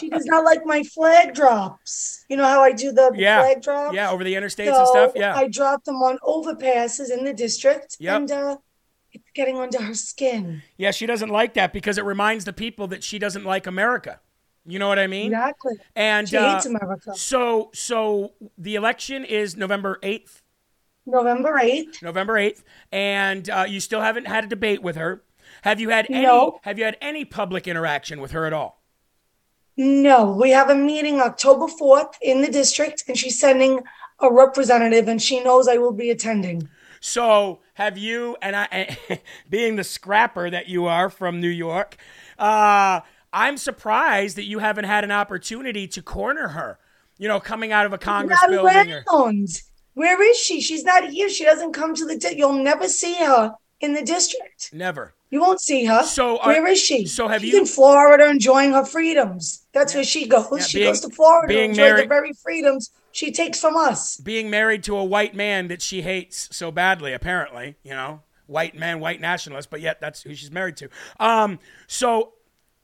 [0.00, 2.24] She does not like my flag drops.
[2.28, 3.40] You know how I do the Yeah.
[3.42, 3.94] flag drops?
[3.94, 5.12] Yeah, over the interstates and stuff.
[5.14, 5.36] Yeah.
[5.36, 8.16] I dropped them on overpasses in the district, Yep.
[8.16, 8.56] and uh,
[9.12, 10.62] it's getting under her skin.
[10.76, 14.20] Yeah, she doesn't like that because it reminds the people that she doesn't like America.
[14.66, 15.26] You know what I mean?
[15.32, 15.74] Exactly.
[15.94, 17.14] And She uh, hates America.
[17.14, 20.42] So, so the election is November eighth.
[21.06, 22.02] November 8th.
[22.02, 25.22] November eighth, and uh, you still haven't had a debate with her.
[25.64, 26.26] Have you had any?
[26.26, 26.60] No.
[26.60, 28.82] Have you had any public interaction with her at all?
[29.78, 33.80] No, we have a meeting October 4th in the district, and she's sending
[34.20, 36.68] a representative, and she knows I will be attending.
[37.00, 38.98] So, have you and I,
[39.48, 41.96] being the scrapper that you are from New York,
[42.38, 43.00] uh,
[43.32, 46.78] I'm surprised that you haven't had an opportunity to corner her.
[47.16, 49.02] You know, coming out of a Congress not building.
[49.10, 49.48] Around.
[49.94, 50.60] Where is she?
[50.60, 51.30] She's not here.
[51.30, 52.18] She doesn't come to the.
[52.18, 54.70] Di- You'll never see her in the district.
[54.72, 55.14] never.
[55.34, 56.04] You won't see her.
[56.04, 57.06] So, are- where is she?
[57.06, 59.66] so have She's you- in Florida enjoying her freedoms.
[59.72, 60.46] That's where she goes.
[60.52, 63.76] Yeah, she being- goes to Florida being enjoy married- the very freedoms she takes from
[63.76, 64.16] us.
[64.18, 68.76] Being married to a white man that she hates so badly, apparently, you know, white
[68.76, 70.88] man, white nationalist, but yet that's who she's married to.
[71.18, 71.58] Um,
[71.88, 72.34] so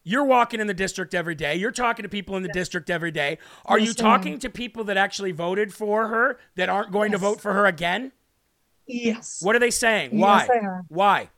[0.03, 1.55] you're walking in the district every day.
[1.55, 3.39] You're talking to people in the district every day.
[3.65, 4.05] Are you Yes, am.
[4.07, 7.67] talking to people that actually voted for her that aren't going to vote for her
[7.67, 8.11] again?
[8.89, 9.39] Yes.
[9.41, 10.19] What are they saying?
[10.19, 10.49] Why?
[10.89, 11.29] Why?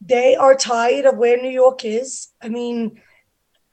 [0.00, 2.28] They are tired of where New York is.
[2.42, 3.00] I mean,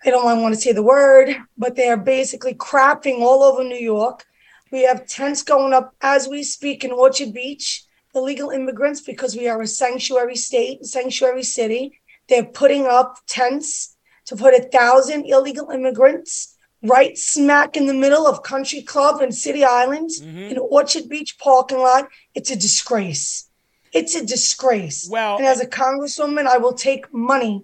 [0.06, 3.76] I don't want to say the word, but they are basically crapping all over New
[3.76, 4.26] York.
[4.72, 7.84] We have tents going up as we speak in Orchard Beach,
[8.16, 12.00] illegal immigrants, because we are a sanctuary state, sanctuary city.
[12.28, 13.96] They're putting up tents
[14.26, 19.34] to put a thousand illegal immigrants right smack in the middle of Country Club and
[19.34, 20.38] City Island mm-hmm.
[20.38, 22.10] in Orchard Beach parking lot.
[22.36, 23.50] It's a disgrace.
[23.94, 25.08] It's a disgrace.
[25.10, 27.64] Well- and as a congresswoman, I will take money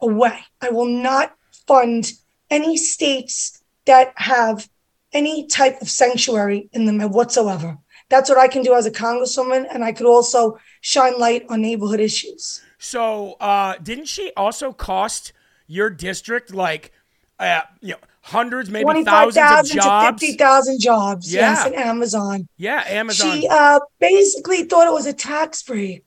[0.00, 0.38] away.
[0.60, 1.34] I will not
[1.66, 2.12] fund
[2.50, 4.68] any states that have
[5.12, 7.78] any type of sanctuary in them whatsoever.
[8.08, 11.60] That's what I can do as a congresswoman, and I could also shine light on
[11.60, 12.62] neighborhood issues.
[12.78, 15.32] So, uh, didn't she also cost
[15.66, 16.92] your district like,
[17.38, 17.98] uh, you know,
[18.28, 20.20] hundreds, maybe thousands of jobs?
[20.22, 21.32] fifty thousand jobs.
[21.32, 21.68] Yes, Yeah.
[21.68, 22.48] in Amazon.
[22.56, 23.40] Yeah, Amazon.
[23.40, 26.04] She uh, basically thought it was a tax break.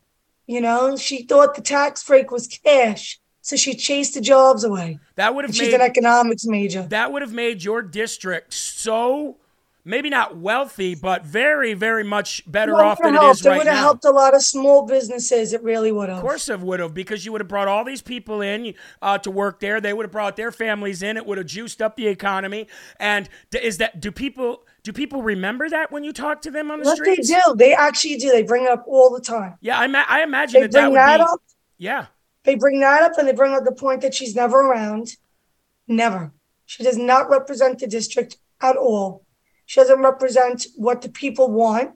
[0.48, 3.20] You know, she thought the tax break was cash.
[3.44, 5.00] So she chased the jobs away.
[5.16, 6.84] That would have And she's an economics major.
[6.84, 9.38] that would have made your district so
[9.84, 13.40] maybe not wealthy, but very, very much better Well, off it than it helped.
[13.42, 13.82] is right would have now.
[13.82, 15.54] helped a lot of small businesses.
[15.54, 16.20] It really would have.
[16.20, 19.18] Of course, it would have because you would have brought all these people in uh,
[19.20, 19.82] to work there.
[19.82, 21.18] They would have brought their families in.
[21.18, 22.68] It would have juiced up the economy.
[23.00, 26.80] And is that do people do people remember that when you talk to them on
[26.80, 28.32] the What they do, they actually do.
[28.32, 29.56] They bring it up all the time.
[29.62, 31.24] Yeah, I, ma- I imagine They that that bring would that be.
[31.24, 31.42] up.
[31.78, 32.06] Yeah,
[32.44, 35.18] They bring that up and they bring up the point that she's never around.
[35.88, 36.32] Never.
[36.66, 39.24] She does not represent the district at all.
[39.72, 41.92] She doesn't represent what the people want.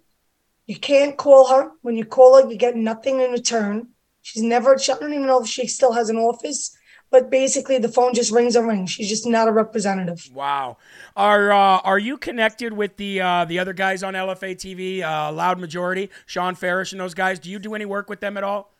[0.65, 1.71] You can't call her.
[1.81, 3.89] When you call her, you get nothing in return.
[4.21, 6.73] She's never, I don't even know if she still has an office,
[7.11, 8.91] but basically the phone just rings and rings.
[8.91, 10.29] She's just not a representative.
[10.33, 10.77] Wow.
[11.17, 15.33] Are uh, are you connected with the uh, the other guys on LFA TV, uh,
[15.33, 17.39] Loud Majority, Sean Farish, and those guys?
[17.39, 18.71] Do you do any work with them at all?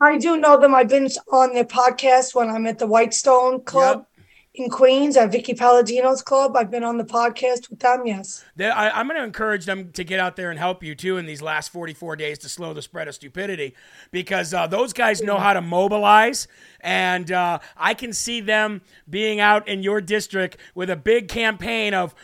[0.00, 0.74] I do know them.
[0.74, 4.06] I've been on their podcast when I'm at the Whitestone Club
[4.54, 6.56] in Queens at Vickie Paladino's club.
[6.56, 8.44] I've been on the podcast with them, yes.
[8.54, 11.16] They, I, I'm going to encourage them to get out there and help you too
[11.16, 13.74] in these last 44 days to slow the spread of stupidity
[14.10, 16.48] because uh, those guys know how to mobilize.
[16.80, 21.94] And uh, I can see them being out in your district with a big campaign
[21.94, 22.14] of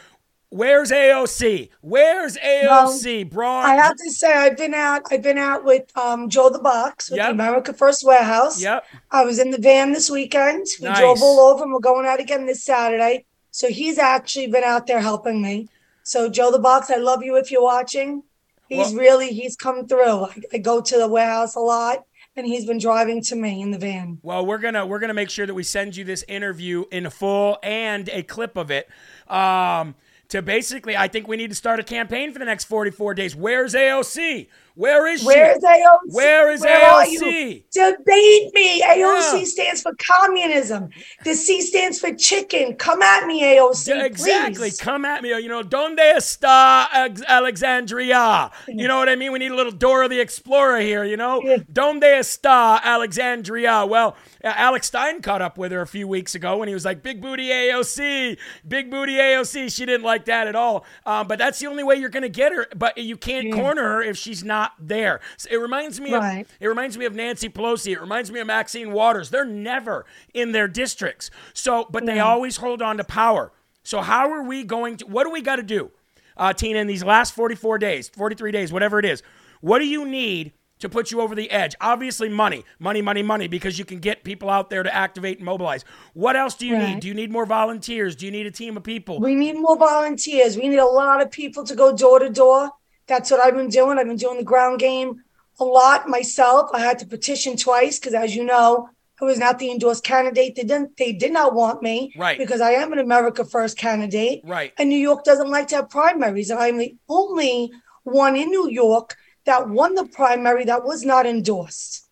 [0.50, 1.68] Where's AOC?
[1.82, 3.30] Where's AOC?
[3.30, 3.64] Braun.
[3.66, 5.02] I have to say, I've been out.
[5.10, 7.26] I've been out with um, Joe the Box with Yep.
[7.26, 8.62] the America First Warehouse.
[8.62, 8.84] Yep.
[9.10, 10.64] I was in the van this weekend.
[10.80, 10.98] We Nice.
[11.00, 13.26] drove all over, and we're going out again this Saturday.
[13.50, 15.68] So he's actually been out there helping me.
[16.02, 18.22] So Joe the Box, I love you if you're watching.
[18.68, 20.24] He's Well- really he's come through.
[20.24, 22.04] I, I go to the warehouse a lot,
[22.36, 24.18] and he's been driving to me in the van.
[24.22, 27.58] Well, we're gonna we're gonna make sure that we send you this interview in full
[27.62, 28.88] and a clip of it.
[29.28, 29.94] Um,
[30.28, 33.34] to basically, I think we need to start a campaign for the next 44 days.
[33.34, 34.48] Where's AOC?
[34.74, 35.26] Where is she?
[35.26, 35.98] Where's AOC?
[36.12, 37.64] Where is Where AOC?
[37.72, 38.80] Debate me.
[38.82, 39.44] AOC Yeah.
[39.44, 40.90] stands for communism.
[41.24, 42.76] The C stands for chicken.
[42.76, 43.88] Come at me, AOC.
[43.88, 44.54] Yeah, exactly.
[44.70, 44.78] please.
[44.80, 45.30] Come at me.
[45.30, 46.86] You know, donde está
[47.26, 48.50] Alexandria?
[48.68, 49.32] You know what I mean?
[49.32, 51.40] We need a little Dora the Explorer here, you know?
[51.72, 53.84] Donde está Alexandria?
[53.84, 57.02] Well, Alex Stein caught up with her a few weeks ago and he was like,
[57.02, 59.74] big booty AOC, big booty AOC.
[59.74, 60.84] She didn't like that at all.
[61.06, 62.66] Um, but that's the only way you're going to get her.
[62.76, 65.20] But you can't corner her if she's not there.
[65.36, 66.40] So it reminds me Right.
[66.42, 67.92] of it reminds me of Nancy Pelosi.
[67.92, 69.30] It reminds me of Maxine Waters.
[69.30, 71.30] They're never in their districts.
[71.54, 73.52] So, but they always hold on to power.
[73.82, 75.06] So how are we going to?
[75.06, 75.90] What do we got to do,
[76.36, 76.78] uh, Tina?
[76.80, 79.22] In these last 44 days, 43 days, whatever it is,
[79.60, 81.74] what do you need to put you over the edge?
[81.80, 85.46] Obviously, money, money, money, money, because you can get people out there to activate and
[85.46, 85.84] mobilize.
[86.14, 87.00] What else do you need?
[87.00, 88.16] Do you need more volunteers?
[88.16, 89.20] Do you need a team of people?
[89.20, 90.56] We need more volunteers.
[90.56, 92.70] We need a lot of people to go door to door.
[93.06, 93.98] That's what I've been doing.
[93.98, 95.22] I've been doing the ground game
[95.60, 96.70] a lot myself.
[96.72, 100.54] I had to petition twice because, as you know, I was not the endorsed candidate.
[100.54, 100.96] They didn't.
[100.96, 102.38] They did not want me, Right.
[102.38, 104.72] Because I am an America First candidate, Right.
[104.78, 107.72] And New York doesn't like to have primaries, and I'm the only
[108.04, 109.16] one in New York
[109.48, 112.04] that won the primary that was not endorsed.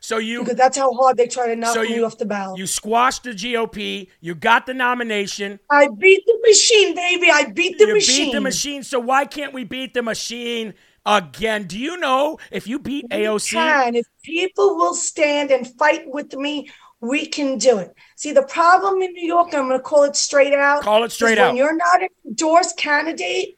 [0.00, 2.24] So you Because that's how hard they try to knock so me you off the
[2.24, 2.56] ballot.
[2.58, 4.08] you squashed the GOP.
[4.20, 5.58] You got the nomination.
[5.70, 7.30] I beat the machine, baby.
[7.30, 7.88] I beat the machine.
[7.88, 8.26] you machine.
[8.26, 8.82] beat the machine.
[8.84, 10.74] So why can't we beat the machine
[11.04, 11.64] again?
[11.64, 13.50] Do you know if you beat AOC?
[13.52, 13.96] can.
[13.96, 16.70] If people will stand and fight with me,
[17.00, 17.92] we can do it.
[18.16, 20.82] See, the problem in New York, I'm going to call it straight out.
[20.82, 21.56] Call it straight when out.
[21.56, 23.57] you're not an endorsed candidate,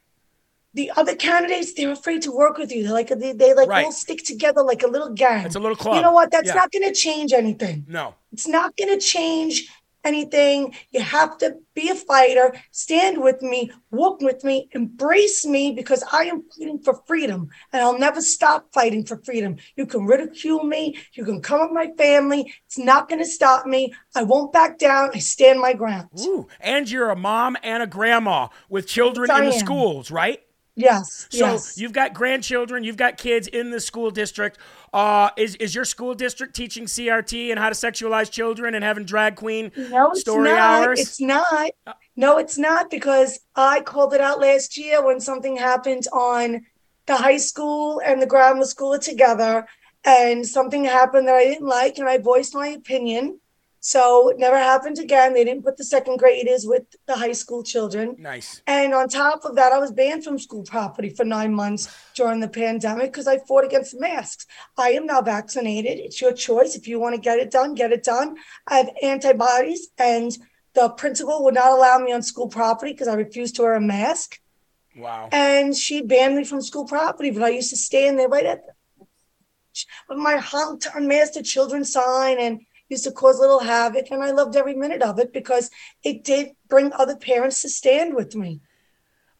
[0.74, 2.84] the other candidates, they're afraid to work with you.
[2.84, 3.84] They're like, they, they like Right.
[3.84, 5.44] all stick together like a little gang.
[5.46, 5.96] It's a little club.
[5.96, 6.30] You know what?
[6.30, 6.54] That's Yeah.
[6.54, 7.84] not going to change anything.
[7.88, 8.14] No.
[8.32, 9.68] It's not going to change
[10.04, 10.74] anything.
[10.92, 16.02] You have to be a fighter, stand with me, walk with me, embrace me because
[16.10, 19.56] I am fighting for freedom and I'll never stop fighting for freedom.
[19.76, 22.50] You can ridicule me, you can come at my family.
[22.66, 23.92] It's not going to stop me.
[24.14, 25.10] I won't back down.
[25.12, 26.08] I stand my ground.
[26.18, 30.40] Ooh, and you're a mom and a grandma with children Yes, in the schools, right?
[30.76, 31.26] Yes.
[31.30, 31.78] So yes.
[31.78, 34.58] you've got grandchildren, you've got kids in the school district.
[34.92, 39.04] Uh, is is your school district teaching CRT and how to sexualize children and having
[39.04, 40.58] drag queen No, it's story not.
[40.58, 41.00] hours?
[41.00, 41.70] It's not.
[42.16, 46.66] No, it's not because I called it out last year when something happened on
[47.06, 49.66] the high school and the grammar school together,
[50.04, 53.40] and something happened that I didn't like, and I voiced my opinion.
[53.82, 55.32] So it never happened again.
[55.32, 58.14] They didn't put the second graders with the high school children.
[58.18, 58.60] nice.
[58.66, 62.40] And on top of that, I was banned from school property for nine months during
[62.40, 64.46] the pandemic because I fought against masks.
[64.76, 65.98] I am now vaccinated.
[65.98, 66.76] It's your choice.
[66.76, 68.36] If you want to get it done, get it done.
[68.66, 70.36] I have antibodies, and
[70.74, 73.80] the principal would not allow me on school property because I refused to wear a
[73.80, 74.40] mask.
[74.94, 75.30] Wow.
[75.32, 78.66] And she banned me from school property, but I used to stand there right at
[78.66, 79.06] the,
[80.08, 80.42] with my
[80.94, 82.60] unmasked children sign and
[82.90, 85.70] used to cause little havoc, and I loved every minute of it because
[86.02, 88.60] it did bring other parents to stand with me.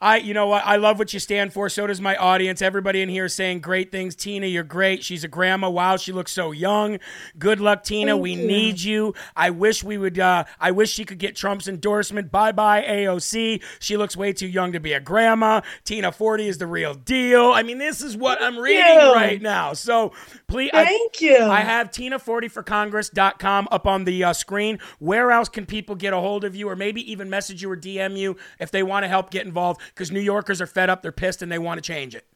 [0.03, 0.63] I, you know what?
[0.65, 1.69] I love what you stand for.
[1.69, 2.63] So does my audience.
[2.63, 4.15] Everybody in here is saying great things.
[4.15, 5.05] Tina, you're great.
[5.05, 5.69] She's a grandma.
[5.69, 6.99] Wow, she looks so young.
[7.39, 8.13] Good luck, Tina.
[8.13, 8.47] Thank we you.
[8.47, 9.15] need you.
[9.37, 10.19] I wish we would.
[10.19, 12.31] Uh, I wish she could get Trump's endorsement.
[12.33, 13.63] Bye bye AOC.
[13.79, 15.61] She looks way too young to be a grandma.
[15.85, 17.51] Tina Forte is the real deal.
[17.53, 19.13] I mean, this is what I'm reading you.
[19.13, 19.75] right now.
[19.75, 20.13] So
[20.47, 21.37] please, I- Thank you.
[21.45, 24.79] I have TinaForteforcongress.com up on the uh, screen.
[24.99, 27.77] Where else can people get a hold of you or maybe even message you or
[27.77, 29.81] DM you if they want to help get involved?
[29.95, 32.27] Because New Yorkers are fed up, they're pissed, and they want to change it.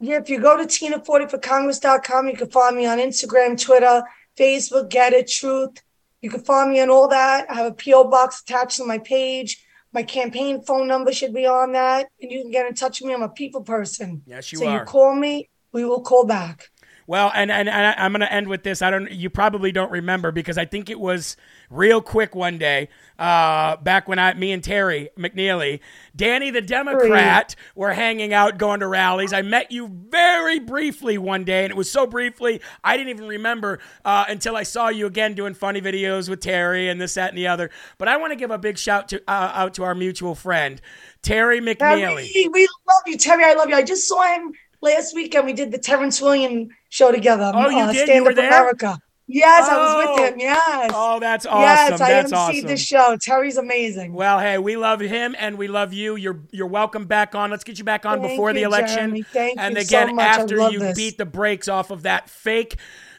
[0.00, 4.02] Yeah, if you go to tinaforteforcongress.com, you can follow me on Instagram, Twitter,
[4.38, 5.82] Facebook, Get It, Truth.
[6.22, 7.50] You can follow me on all that.
[7.50, 8.04] I have a P.O.
[8.04, 9.64] box attached to my page.
[9.92, 12.08] My campaign phone number should be on that.
[12.20, 13.14] And you can get in touch with me.
[13.14, 14.22] I'm a people person.
[14.26, 14.78] Yes, you so are.
[14.78, 16.70] you call me, we will call back.
[17.10, 18.82] Well, and, and, and I- I'm going to end with this.
[18.82, 19.10] I don't.
[19.10, 21.36] You probably don't remember because I think it was
[21.68, 22.88] real quick one day
[23.18, 25.80] uh, back when I, me and Terry McNeely,
[26.14, 29.32] Danny the Democrat, were hanging out, going to rallies.
[29.32, 33.26] I met you very briefly one day, and it was so briefly I didn't even
[33.26, 37.30] remember uh, until I saw you again doing funny videos with Terry and this, that,
[37.30, 37.70] and the other.
[37.98, 40.80] But I want to give a big shout to uh, out to our mutual friend
[41.22, 42.32] Terry McNeely.
[42.32, 43.42] Terry, we love you, Terry.
[43.42, 43.74] I love you.
[43.74, 45.46] I just saw him last weekend.
[45.46, 47.52] We did the Terrence William show together.
[47.54, 48.00] Oh, you uh, did?
[48.00, 48.48] You Stand were Up there?
[48.48, 48.98] America.
[49.32, 50.22] Yes, I was Oh.
[50.22, 50.40] with him.
[50.40, 50.90] Yes.
[50.92, 51.60] Oh, that's awesome.
[51.60, 52.66] Yes, that's I emceed awesome.
[52.66, 53.16] the show.
[53.16, 54.12] Terry's amazing.
[54.12, 56.16] Well, hey, we love him and we love you.
[56.16, 57.48] You're you're welcome back on.
[57.50, 59.14] Let's get you back on Thank before the election.
[59.56, 60.96] And you again, so after you this.
[60.96, 62.76] beat the brakes off of that fake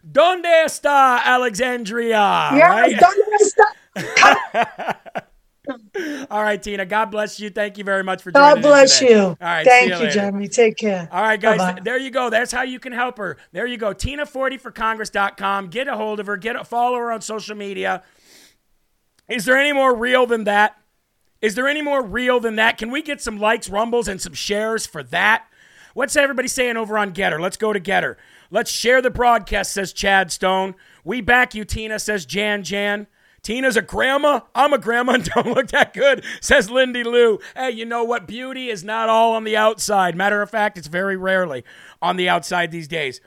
[0.09, 2.18] Donde está Alexandria?
[2.53, 2.99] Yeah, right?
[2.99, 5.28] don't stop.
[6.32, 6.86] All right, Tina.
[6.86, 7.49] God bless you.
[7.49, 9.20] Thank you very much for God joining in bless you.
[9.20, 9.66] All right.
[9.66, 10.12] Thank you, you.
[10.12, 10.47] Jeremy.
[10.47, 11.07] Take care.
[11.12, 11.59] All right, guys.
[11.59, 11.82] Bye-bye.
[11.84, 12.30] There you go.
[12.30, 13.38] That's how you can help her.
[13.51, 13.93] There you go.
[13.93, 15.68] TinaForteforcongress.com.
[15.68, 16.38] Get a hold of her.
[16.38, 18.03] Get a follow her on social media.
[19.30, 20.78] Is there any more real than that?
[21.41, 22.78] Is there any more real than that?
[22.78, 25.45] Can we get some likes, rumbles, and some shares for that?
[25.93, 27.39] What's everybody saying over on Gettr?
[27.39, 28.16] Let's go to Gettr.
[28.49, 30.76] Let's share the broadcast, says Chad Stone.
[31.03, 33.07] We back you, Tina, says Jan Jan.
[33.43, 34.41] Tina's a grandma.
[34.53, 37.39] I'm a grandma and don't look that good, says Lindy Lou.
[37.55, 38.27] Hey, you know what?
[38.27, 40.15] Beauty is not all on the outside.
[40.15, 41.63] Matter of fact, it's very rarely
[42.01, 43.21] on the outside these days.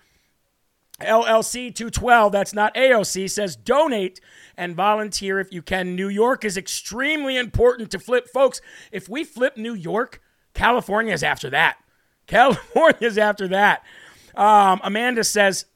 [1.00, 4.20] LLC 212, that's not AOC, says donate
[4.56, 5.96] and volunteer if you can.
[5.96, 8.28] New York is extremely important to flip.
[8.28, 8.60] Folks,
[8.92, 10.22] if we flip New York,
[10.54, 11.78] California is after that.
[12.26, 13.82] California is after that.
[14.36, 15.66] Um, Amanda says,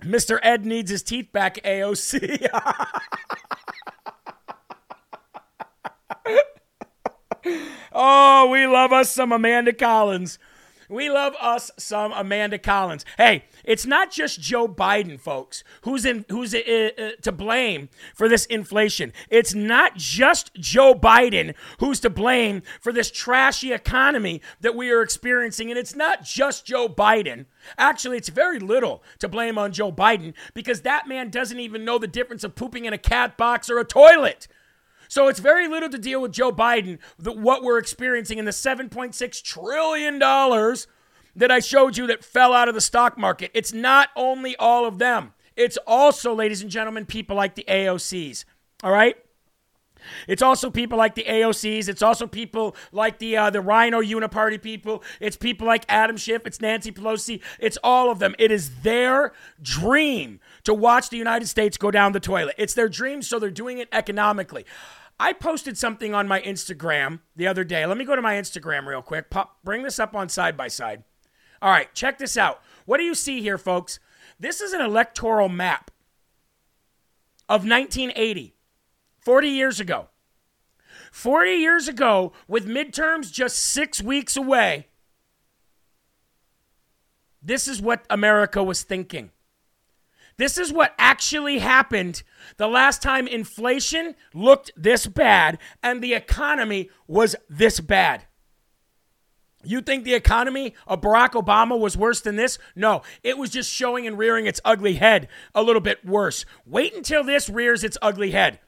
[0.00, 0.38] Mr.
[0.42, 2.46] Ed needs his teeth back, AOC.
[7.92, 10.38] oh, we love us some Amanda Collins.
[10.88, 13.04] We love us some Amanda Collins.
[13.16, 16.58] Hey, it's not just Joe Biden, folks, who's in who's uh,
[16.98, 19.12] uh, to blame for this inflation.
[19.28, 25.02] It's not just Joe Biden who's to blame for this trashy economy that we are
[25.02, 27.46] experiencing, and it's not just Joe Biden.
[27.78, 31.98] Actually, it's very little to blame on Joe Biden because that man doesn't even know
[31.98, 34.48] the difference of pooping in a cat box or a toilet.
[35.06, 38.50] So it's very little to deal with Joe Biden, that what we're experiencing in the
[38.50, 40.18] $7.6 trillion
[41.36, 43.50] that I showed you that fell out of the stock market.
[43.54, 48.44] It's not only all of them, it's also, ladies and gentlemen, people like the AOCs.
[48.82, 49.16] All right?
[50.26, 51.88] It's also people like the AOCs.
[51.88, 55.02] It's also people like the uh, the RINO Uniparty people.
[55.20, 56.46] It's people like Adam Schiff.
[56.46, 57.42] It's Nancy Pelosi.
[57.58, 58.34] It's all of them.
[58.38, 62.54] It is their dream to watch the United States go down the toilet.
[62.58, 64.64] It's their dream, so they're doing it economically.
[65.18, 67.84] I posted something on my Instagram the other day.
[67.84, 69.28] Let me go to my Instagram real quick.
[69.28, 71.04] Pop, bring this up on side by side.
[71.62, 72.62] All right, check this out.
[72.86, 74.00] What do you see here, folks?
[74.38, 75.90] This is an electoral map
[77.48, 78.54] of 1980.
[79.20, 80.08] 40 years ago.
[81.12, 84.86] 40 years ago, with midterms just six weeks away,
[87.42, 89.30] this is what America was thinking.
[90.36, 92.22] This is what actually happened
[92.56, 98.26] the last time inflation looked this bad and the economy was this bad.
[99.62, 102.58] You think the economy of Barack Obama was worse than this?
[102.74, 106.46] No, it was just showing and rearing its ugly head a little bit worse.
[106.64, 108.58] Wait until this rears its ugly head.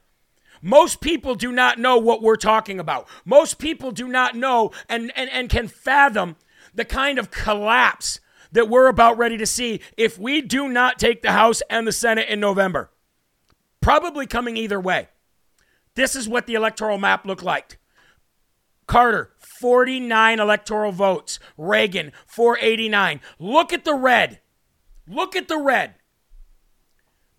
[0.61, 3.07] Most people do not know what we're talking about.
[3.25, 6.37] Most people do not know and, and, and can fathom
[6.73, 8.19] the kind of collapse
[8.53, 11.91] that we're about ready to see if we do not take the House and the
[11.91, 12.91] Senate in November.
[13.81, 15.09] Probably coming either way.
[15.95, 17.77] This is what the electoral map looked like.
[18.87, 19.31] Carter,
[19.63, 21.39] 49 electoral votes.
[21.57, 23.21] Reagan, 489.
[23.39, 24.41] Look at the red.
[25.07, 25.95] Look at the red.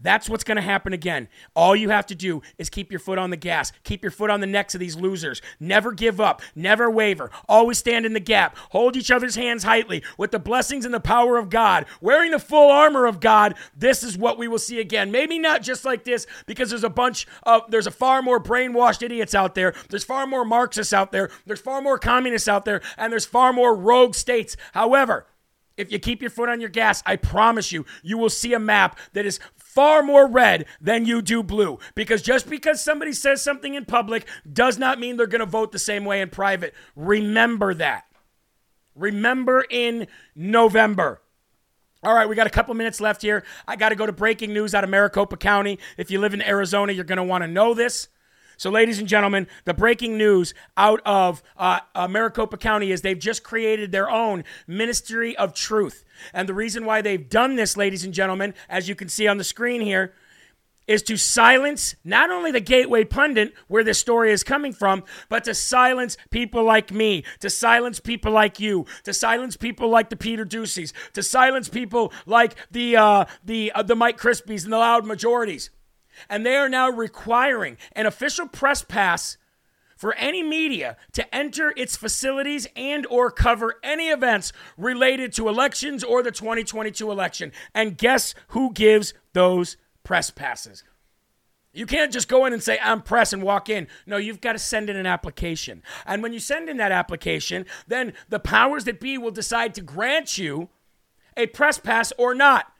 [0.05, 1.29] That's what's going to happen again.
[1.57, 4.31] All you have to do is keep your foot on the gas, keep your foot
[4.31, 5.41] on the necks of these losers.
[5.59, 7.31] Never give up, never waver.
[7.49, 8.57] Always stand in the gap.
[8.71, 11.87] Hold each other's hands tightly with the blessings and the power of God.
[12.03, 15.11] Wearing the full armor of God, this is what we will see again.
[15.11, 19.03] Maybe not just like this because there's a bunch of there's a far more brainwashed
[19.03, 19.75] idiots out there.
[19.89, 21.31] There's far more Marxists out there.
[21.47, 24.57] There's far more communists out there and there's far more rogue states.
[24.73, 25.27] However,
[25.77, 28.59] if you keep your foot on your gas, I promise you, you will see a
[28.59, 29.41] map that is
[29.75, 31.79] far more red than you do blue.
[31.95, 35.73] Because just because somebody says something in public does not mean they're going to vote
[35.73, 36.75] the same way in private.
[36.95, 38.05] Remember that.
[38.95, 40.07] Remember in
[40.37, 41.21] November.
[42.05, 43.45] All right, we got a couple minutes left here.
[43.67, 45.79] I got to go to breaking news out of Maricopa County.
[45.97, 48.09] If you live in Arizona, you're going to want to know this.
[48.57, 53.19] So, ladies and gentlemen, the breaking news out of uh, uh, Maricopa County is they've
[53.19, 56.05] just created their own Ministry of Truth.
[56.33, 59.39] And the reason why they've done this, ladies and gentlemen, as you can see on
[59.39, 60.15] the screen here,
[60.87, 65.45] is to silence not only the Gateway Pundit, where this story is coming from, but
[65.45, 70.17] to silence people like me, to silence people like you, to silence people like the
[70.17, 74.79] Peter Doocy's, to silence people like the uh, the uh, the Mike Crispis and the
[74.79, 75.71] loud majorities.
[76.29, 79.37] And they are now requiring an official press pass
[79.97, 86.03] for any media to enter its facilities and or cover any events related to elections
[86.05, 87.53] or the 2022 election.
[87.75, 90.85] And guess who gives those press passes?
[91.73, 93.89] You can't just go in and say, I'm press and walk in.
[94.07, 95.83] No, you've got to send in an application.
[96.07, 99.81] And when you send in that application, then the powers that be will decide to
[99.83, 100.69] grant you
[101.37, 102.73] a press pass or not.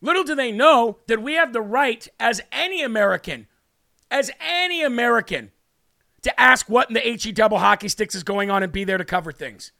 [0.00, 3.46] Little do they know that we have the right, as any American,
[4.10, 5.50] as any American,
[6.22, 8.98] to ask what in the HE double hockey sticks is going on and be there
[8.98, 9.72] to cover things.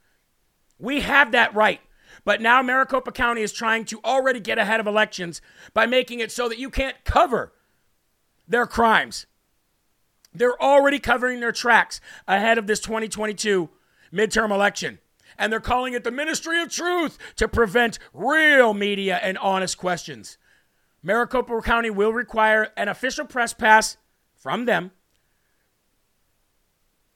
[0.79, 1.81] We have that right.
[2.25, 5.41] But now Maricopa County is trying to already get ahead of elections
[5.73, 7.53] by making it so that you can't cover
[8.47, 9.27] their crimes.
[10.35, 13.71] They're already covering their tracks ahead of this 2022
[14.13, 14.99] midterm election
[15.41, 20.37] and they're calling it the Ministry of Truth to prevent real media and honest questions.
[21.03, 23.97] Maricopa County will require an official press pass
[24.37, 24.93] from them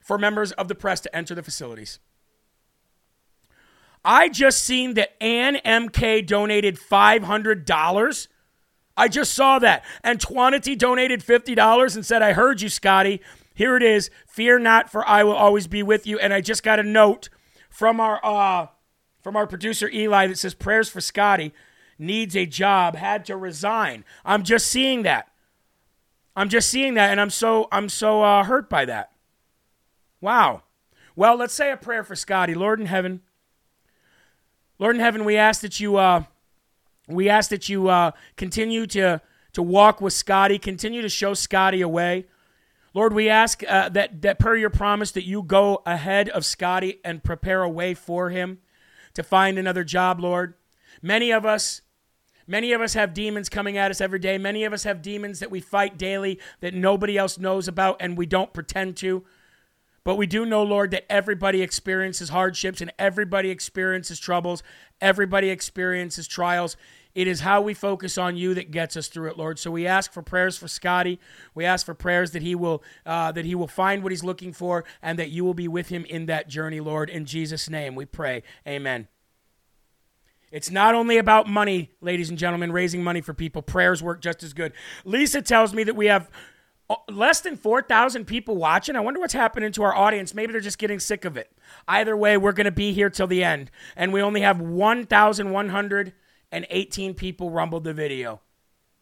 [0.00, 1.98] for members of the press to enter the facilities.
[4.02, 8.28] I just seen that Ann MK donated $500.
[8.96, 9.84] I just saw that.
[10.02, 13.20] And Twanity donated $50 and said, I heard you, Scotty.
[13.54, 14.10] Here it is.
[14.26, 16.18] Fear not, for I will always be with you.
[16.18, 17.28] And I just got a note
[17.74, 18.68] from our uh,
[19.20, 21.52] from our producer Eli that says prayers for Scotty
[21.98, 24.04] needs a job, had to resign.
[24.24, 25.28] I'm just seeing that.
[26.36, 29.10] I'm just seeing that, and I'm so I'm so uh, hurt by that.
[30.20, 30.62] Wow.
[31.16, 32.54] Well, let's say a prayer for Scotty.
[32.54, 33.22] Lord in heaven,
[34.78, 36.24] Lord in heaven, we ask that you uh,
[37.08, 39.20] we ask that you uh, continue to
[39.52, 42.26] to walk with Scotty, continue to show Scotty a way.
[42.94, 47.00] Lord, we ask uh, that, that per your promise that you go ahead of Scotty
[47.04, 48.60] and prepare a way for him
[49.14, 50.54] to find another job, Lord.
[51.02, 51.82] Many of us,
[52.46, 54.38] many of us have demons coming at us every day.
[54.38, 58.16] Many of us have demons that we fight daily that nobody else knows about and
[58.16, 59.24] we don't pretend to.
[60.04, 64.62] But we do know, Lord, that everybody experiences hardships and everybody experiences troubles.
[65.00, 66.76] Everybody experiences trials.
[67.14, 69.58] It is how we focus on you that gets us through it, Lord.
[69.60, 71.20] So we ask for prayers for Scotty.
[71.54, 74.52] We ask for prayers that he will uh, that he will find what he's looking
[74.52, 77.08] for, and that you will be with him in that journey, Lord.
[77.08, 78.42] In Jesus' name, we pray.
[78.66, 79.06] Amen.
[80.50, 83.62] It's not only about money, ladies and gentlemen, raising money for people.
[83.62, 84.72] Prayers work just as good.
[85.04, 86.30] Lisa tells me that we have
[86.88, 88.94] uh, less than 4,000 people watching.
[88.94, 90.34] I wonder what's happening to our audience.
[90.34, 91.50] Maybe they're just getting sick of it.
[91.88, 93.70] Either way, we're going to be here till the end.
[93.96, 96.12] And we only have 1,100
[96.54, 98.40] and 18 people rumbled the video.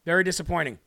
[0.07, 0.79] Very disappointing.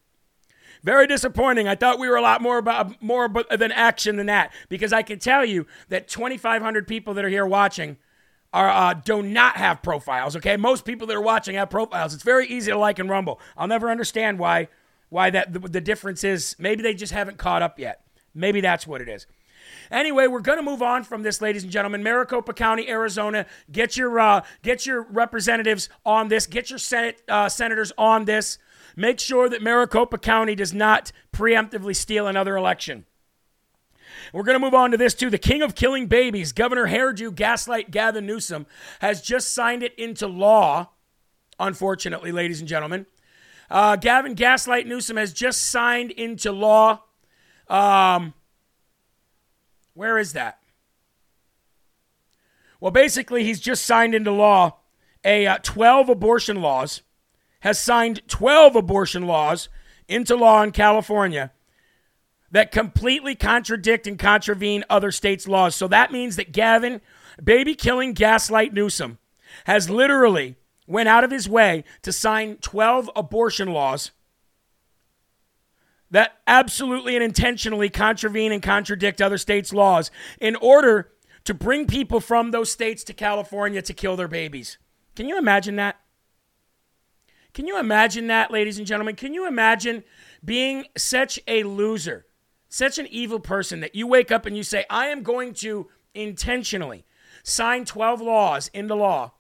[0.84, 1.68] Very disappointing.
[1.68, 5.04] I thought we were a lot more about more than action than that because I
[5.04, 7.98] can tell you that 2,500 people that are here watching
[8.52, 10.36] are uh, do not have profiles.
[10.36, 12.14] Okay, most people that are watching have profiles.
[12.14, 13.40] It's very easy to like and rumble.
[13.56, 14.68] I'll never understand why
[15.10, 16.56] why that the, the difference is.
[16.58, 18.02] Maybe they just haven't caught up yet.
[18.34, 19.28] Maybe that's what it is.
[19.92, 22.04] Anyway, we're going to move on from this, ladies and gentlemen.
[22.04, 23.46] Maricopa County, Arizona.
[23.72, 26.48] Get your uh, get your representatives on this.
[26.48, 28.58] Get your Senate uh, senators on this.
[28.96, 33.06] Make sure that Maricopa County does not preemptively steal another election.
[34.32, 35.30] We're going to move on to this too.
[35.30, 38.66] The king of killing babies, Governor Hairdo Gaslight Gavin Newsom,
[39.00, 40.90] has just signed it into law.
[41.60, 43.06] Unfortunately, ladies and gentlemen,
[43.70, 47.04] uh, Gavin Gaslight Newsom has just signed into law.
[47.68, 48.34] Um,
[49.96, 50.60] where is that?
[52.80, 54.78] Well, basically, he's just signed into law
[55.26, 57.02] a uh, 12 abortion laws
[57.62, 59.70] has signed 12 abortion laws
[60.08, 61.52] into law in California
[62.52, 65.76] that completely contradict and contravene other states' laws.
[65.76, 67.02] So that means that Gavin,
[67.44, 69.18] baby killing gaslight Newsom,
[69.66, 74.12] has literally went out of his way to sign 12 abortion laws
[76.16, 81.12] that absolutely and intentionally contravene and contradict other states' laws in order
[81.44, 84.78] to bring people from those states to California to kill their babies.
[85.18, 86.00] Can you imagine that?
[87.54, 89.18] Can you imagine that, ladies and gentlemen?
[89.18, 90.06] Can you imagine
[90.44, 92.26] being such a loser,
[92.70, 95.90] such an evil person that you wake up and you say, I am going to
[96.14, 97.04] intentionally
[97.44, 99.34] sign 12 laws into law,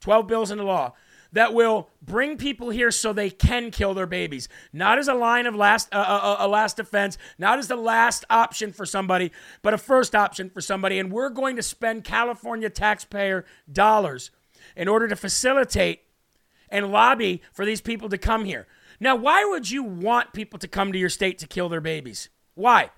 [0.00, 0.94] 12 bills into law
[1.34, 5.46] that will bring people here so they can kill their babies, not as a line
[5.46, 9.30] of last uh, uh, a last defense, not as the last option for somebody,
[9.60, 10.98] but a first option for somebody.
[10.98, 14.30] And we're going to spend California taxpayer dollars
[14.76, 16.02] in order to facilitate
[16.68, 18.66] and lobby for these people to come here.
[19.00, 22.28] Now, why would you want people to come to your state to kill their babies?
[22.54, 22.90] Why?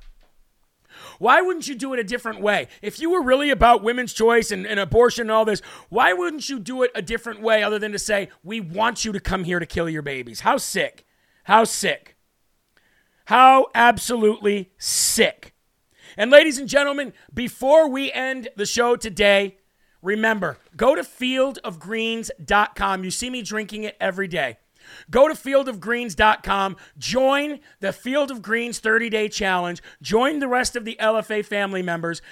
[1.19, 2.69] Why wouldn't you do it a different way?
[2.83, 6.49] If you were really about women's choice and, and, abortion and all this, why wouldn't
[6.49, 9.45] you do it a different way other than to say, we want you to come
[9.45, 10.41] here to kill your babies?
[10.41, 11.05] How sick.
[11.45, 12.17] How sick.
[13.27, 15.55] How absolutely sick.
[16.17, 19.59] And ladies and gentlemen, before we end the show today,
[20.01, 23.05] remember, go to fieldofgreens.com.
[23.05, 24.59] You see me drinking it every day.
[25.11, 30.85] Go to fieldofgreens.com, join the Field of Greens 30 day challenge, join the rest of
[30.85, 32.23] the LFA family members.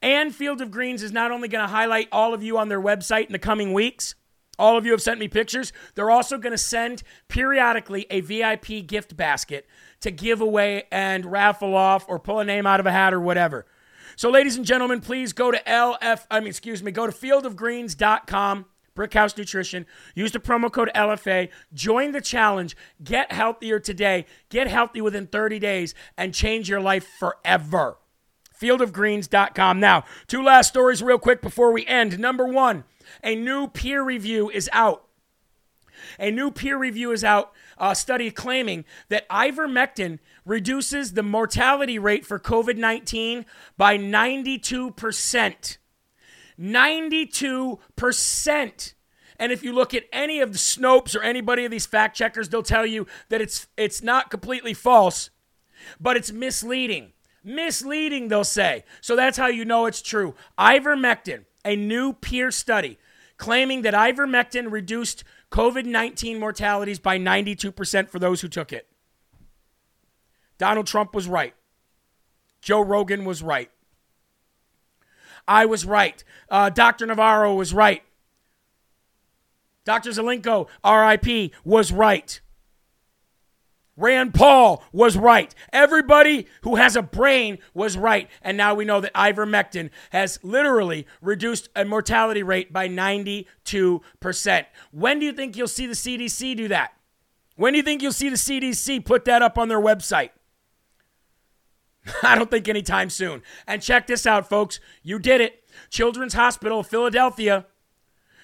[0.00, 2.80] And Field of Greens is not only going to highlight all of you on their
[2.80, 4.16] website in the coming weeks,
[4.58, 5.72] all of you have sent me pictures.
[5.94, 9.66] They're also going to send periodically a VIP gift basket
[10.00, 13.20] to give away and raffle off or pull a name out of a hat or
[13.20, 13.66] whatever.
[14.16, 18.66] So, ladies and gentlemen, please go to LF, I mean, excuse me, go to fieldofgreens.com
[18.96, 19.86] Brickhouse Nutrition.
[20.14, 21.48] Use the promo code LFA.
[21.72, 22.76] Join the challenge.
[23.02, 24.26] Get healthier today.
[24.48, 27.98] Get healthy within 30 days and change your life forever.
[28.60, 29.80] Fieldofgreens.com.
[29.80, 32.18] Now, two last stories real quick before we end.
[32.18, 32.84] Number one,
[33.22, 35.08] a new peer review is out.
[36.18, 42.26] A new peer review is out, a study claiming that ivermectin reduces the mortality rate
[42.26, 45.76] for COVID 19 by 92%.
[46.58, 48.94] 92%.
[49.38, 52.48] And if you look at any of the Snopes or anybody of these fact checkers,
[52.48, 55.30] they'll tell you that it's it's not completely false,
[56.00, 57.12] but it's misleading.
[57.42, 58.84] Misleading, they'll say.
[59.00, 60.36] So that's how you know it's true.
[60.58, 62.98] Ivermectin, a new peer study
[63.42, 68.86] claiming that ivermectin reduced COVID 19 mortalities by 92% for those who took it.
[70.58, 71.52] Donald Trump was right.
[72.60, 73.68] Joe Rogan was right.
[75.46, 76.22] I was right.
[76.48, 77.06] Uh, Dr.
[77.06, 78.02] Navarro was right.
[79.84, 80.10] Dr.
[80.10, 82.40] Zelenko, RIP, was right.
[83.96, 85.54] Rand Paul was right.
[85.72, 88.28] Everybody who has a brain was right.
[88.40, 93.46] And now we know that ivermectin has literally reduced a mortality rate by 92%.
[94.92, 96.92] When do you think you'll see the CDC do that?
[97.56, 100.30] When do you think you'll see the CDC put that up on their website?
[102.22, 103.42] I don't think anytime soon.
[103.66, 104.80] And check this out, folks.
[105.02, 105.64] You did it.
[105.90, 107.66] Children's Hospital of Philadelphia.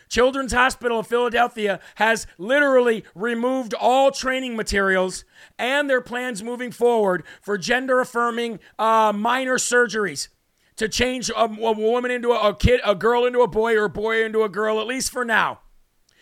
[0.09, 5.25] Children's Hospital of Philadelphia has literally removed all training materials
[5.59, 10.29] and their plans moving forward for gender affirming uh, minor surgeries
[10.77, 13.85] to change a, a woman into a, a kid, a girl into a boy, or
[13.85, 15.61] a boy into a girl, at least for now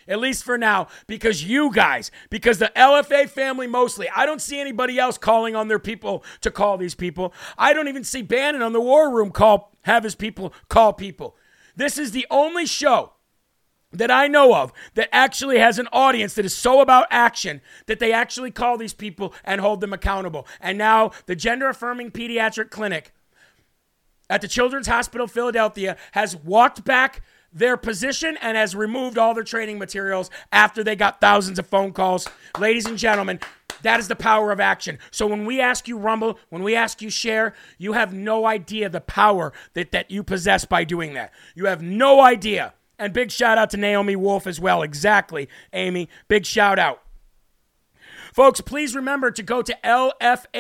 [0.09, 4.61] at least for now, because you guys, because the LFA family mostly, I don't see
[4.61, 7.33] anybody else calling on their people to call these people.
[7.59, 11.37] I don't even see Bannon on the War Room call, have his people call people.
[11.75, 13.13] This is the only show
[13.93, 17.99] that I know of that actually has an audience that is so about action that
[17.99, 20.47] they actually call these people and hold them accountable.
[20.61, 23.13] And now the gender affirming pediatric clinic
[24.29, 27.23] at the Children's Hospital Philadelphia has walked back
[27.53, 31.93] their position and has removed all their training materials after they got thousands of phone
[31.93, 32.29] calls.
[32.59, 33.41] Ladies and gentlemen,
[33.83, 34.99] that is the power of action.
[35.11, 38.89] So when we ask you Rumble, when we ask you share, you have no idea
[38.89, 41.33] the power that, that you possess by doing that.
[41.55, 42.75] You have no idea.
[42.99, 44.83] And big shout out to Naomi Wolf as well.
[44.83, 46.09] Exactly, Amy.
[46.29, 47.03] Big shout out.
[48.33, 50.57] Folks, please remember to go to lfatv.us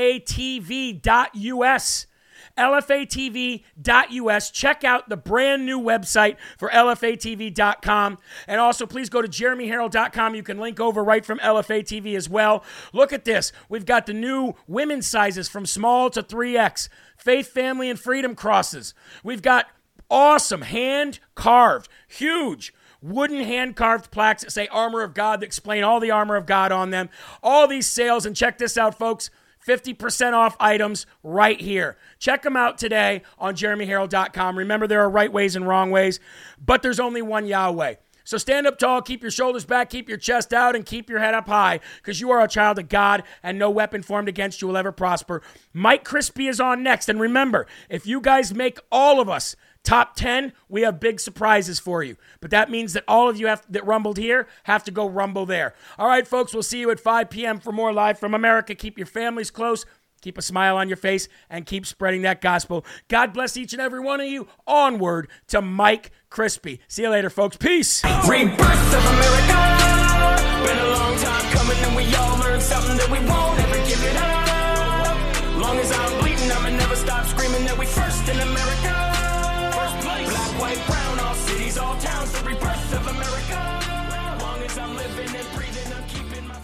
[2.59, 4.50] lfatv.us.
[4.50, 8.18] Check out the brand new website for lfatv.com.
[8.46, 10.34] And also, please go to jeremyherrell.com.
[10.34, 12.64] You can link over right from LFATV as well.
[12.92, 13.52] Look at this.
[13.68, 18.94] We've got the new women's sizes from small to 3X, faith, family, and freedom crosses.
[19.22, 19.66] We've got
[20.11, 25.84] awesome hand carved, huge wooden hand carved plaques that say Armor of God that explain
[25.84, 27.09] all the armor of God on them.
[27.42, 29.30] All these sales, and check this out, folks
[29.66, 31.96] 50% off items right here.
[32.18, 34.58] Check them out today on jeremyherrell.com.
[34.58, 36.20] Remember, there are right ways and wrong ways,
[36.64, 37.94] but there's only one Yahweh.
[38.26, 41.20] So stand up tall, keep your shoulders back, keep your chest out, and keep your
[41.20, 44.60] head up high because you are a child of God and no weapon formed against
[44.60, 45.42] you will ever prosper.
[45.72, 47.08] Mike Crispi is on next.
[47.08, 49.54] And remember, if you guys make all of us
[49.87, 52.16] top 10, we have big surprises for you.
[52.41, 55.47] But that means that all of you have, that rumbled here have to go rumble
[55.47, 55.74] there.
[55.97, 57.61] All right, folks, we'll see you at 5 p.m.
[57.61, 58.74] for more Live from America.
[58.74, 59.87] Keep your families close.
[60.22, 62.84] Keep a smile on your face and keep spreading that gospel.
[63.07, 64.49] God bless each and every one of you.
[64.66, 66.80] Onward to Mike Crispi.
[66.89, 67.57] See you later, folks.
[67.57, 68.03] Peace.
[68.05, 70.66] Rebirth of America.
[70.66, 73.45] Been a long time coming, and we all learned something that we won't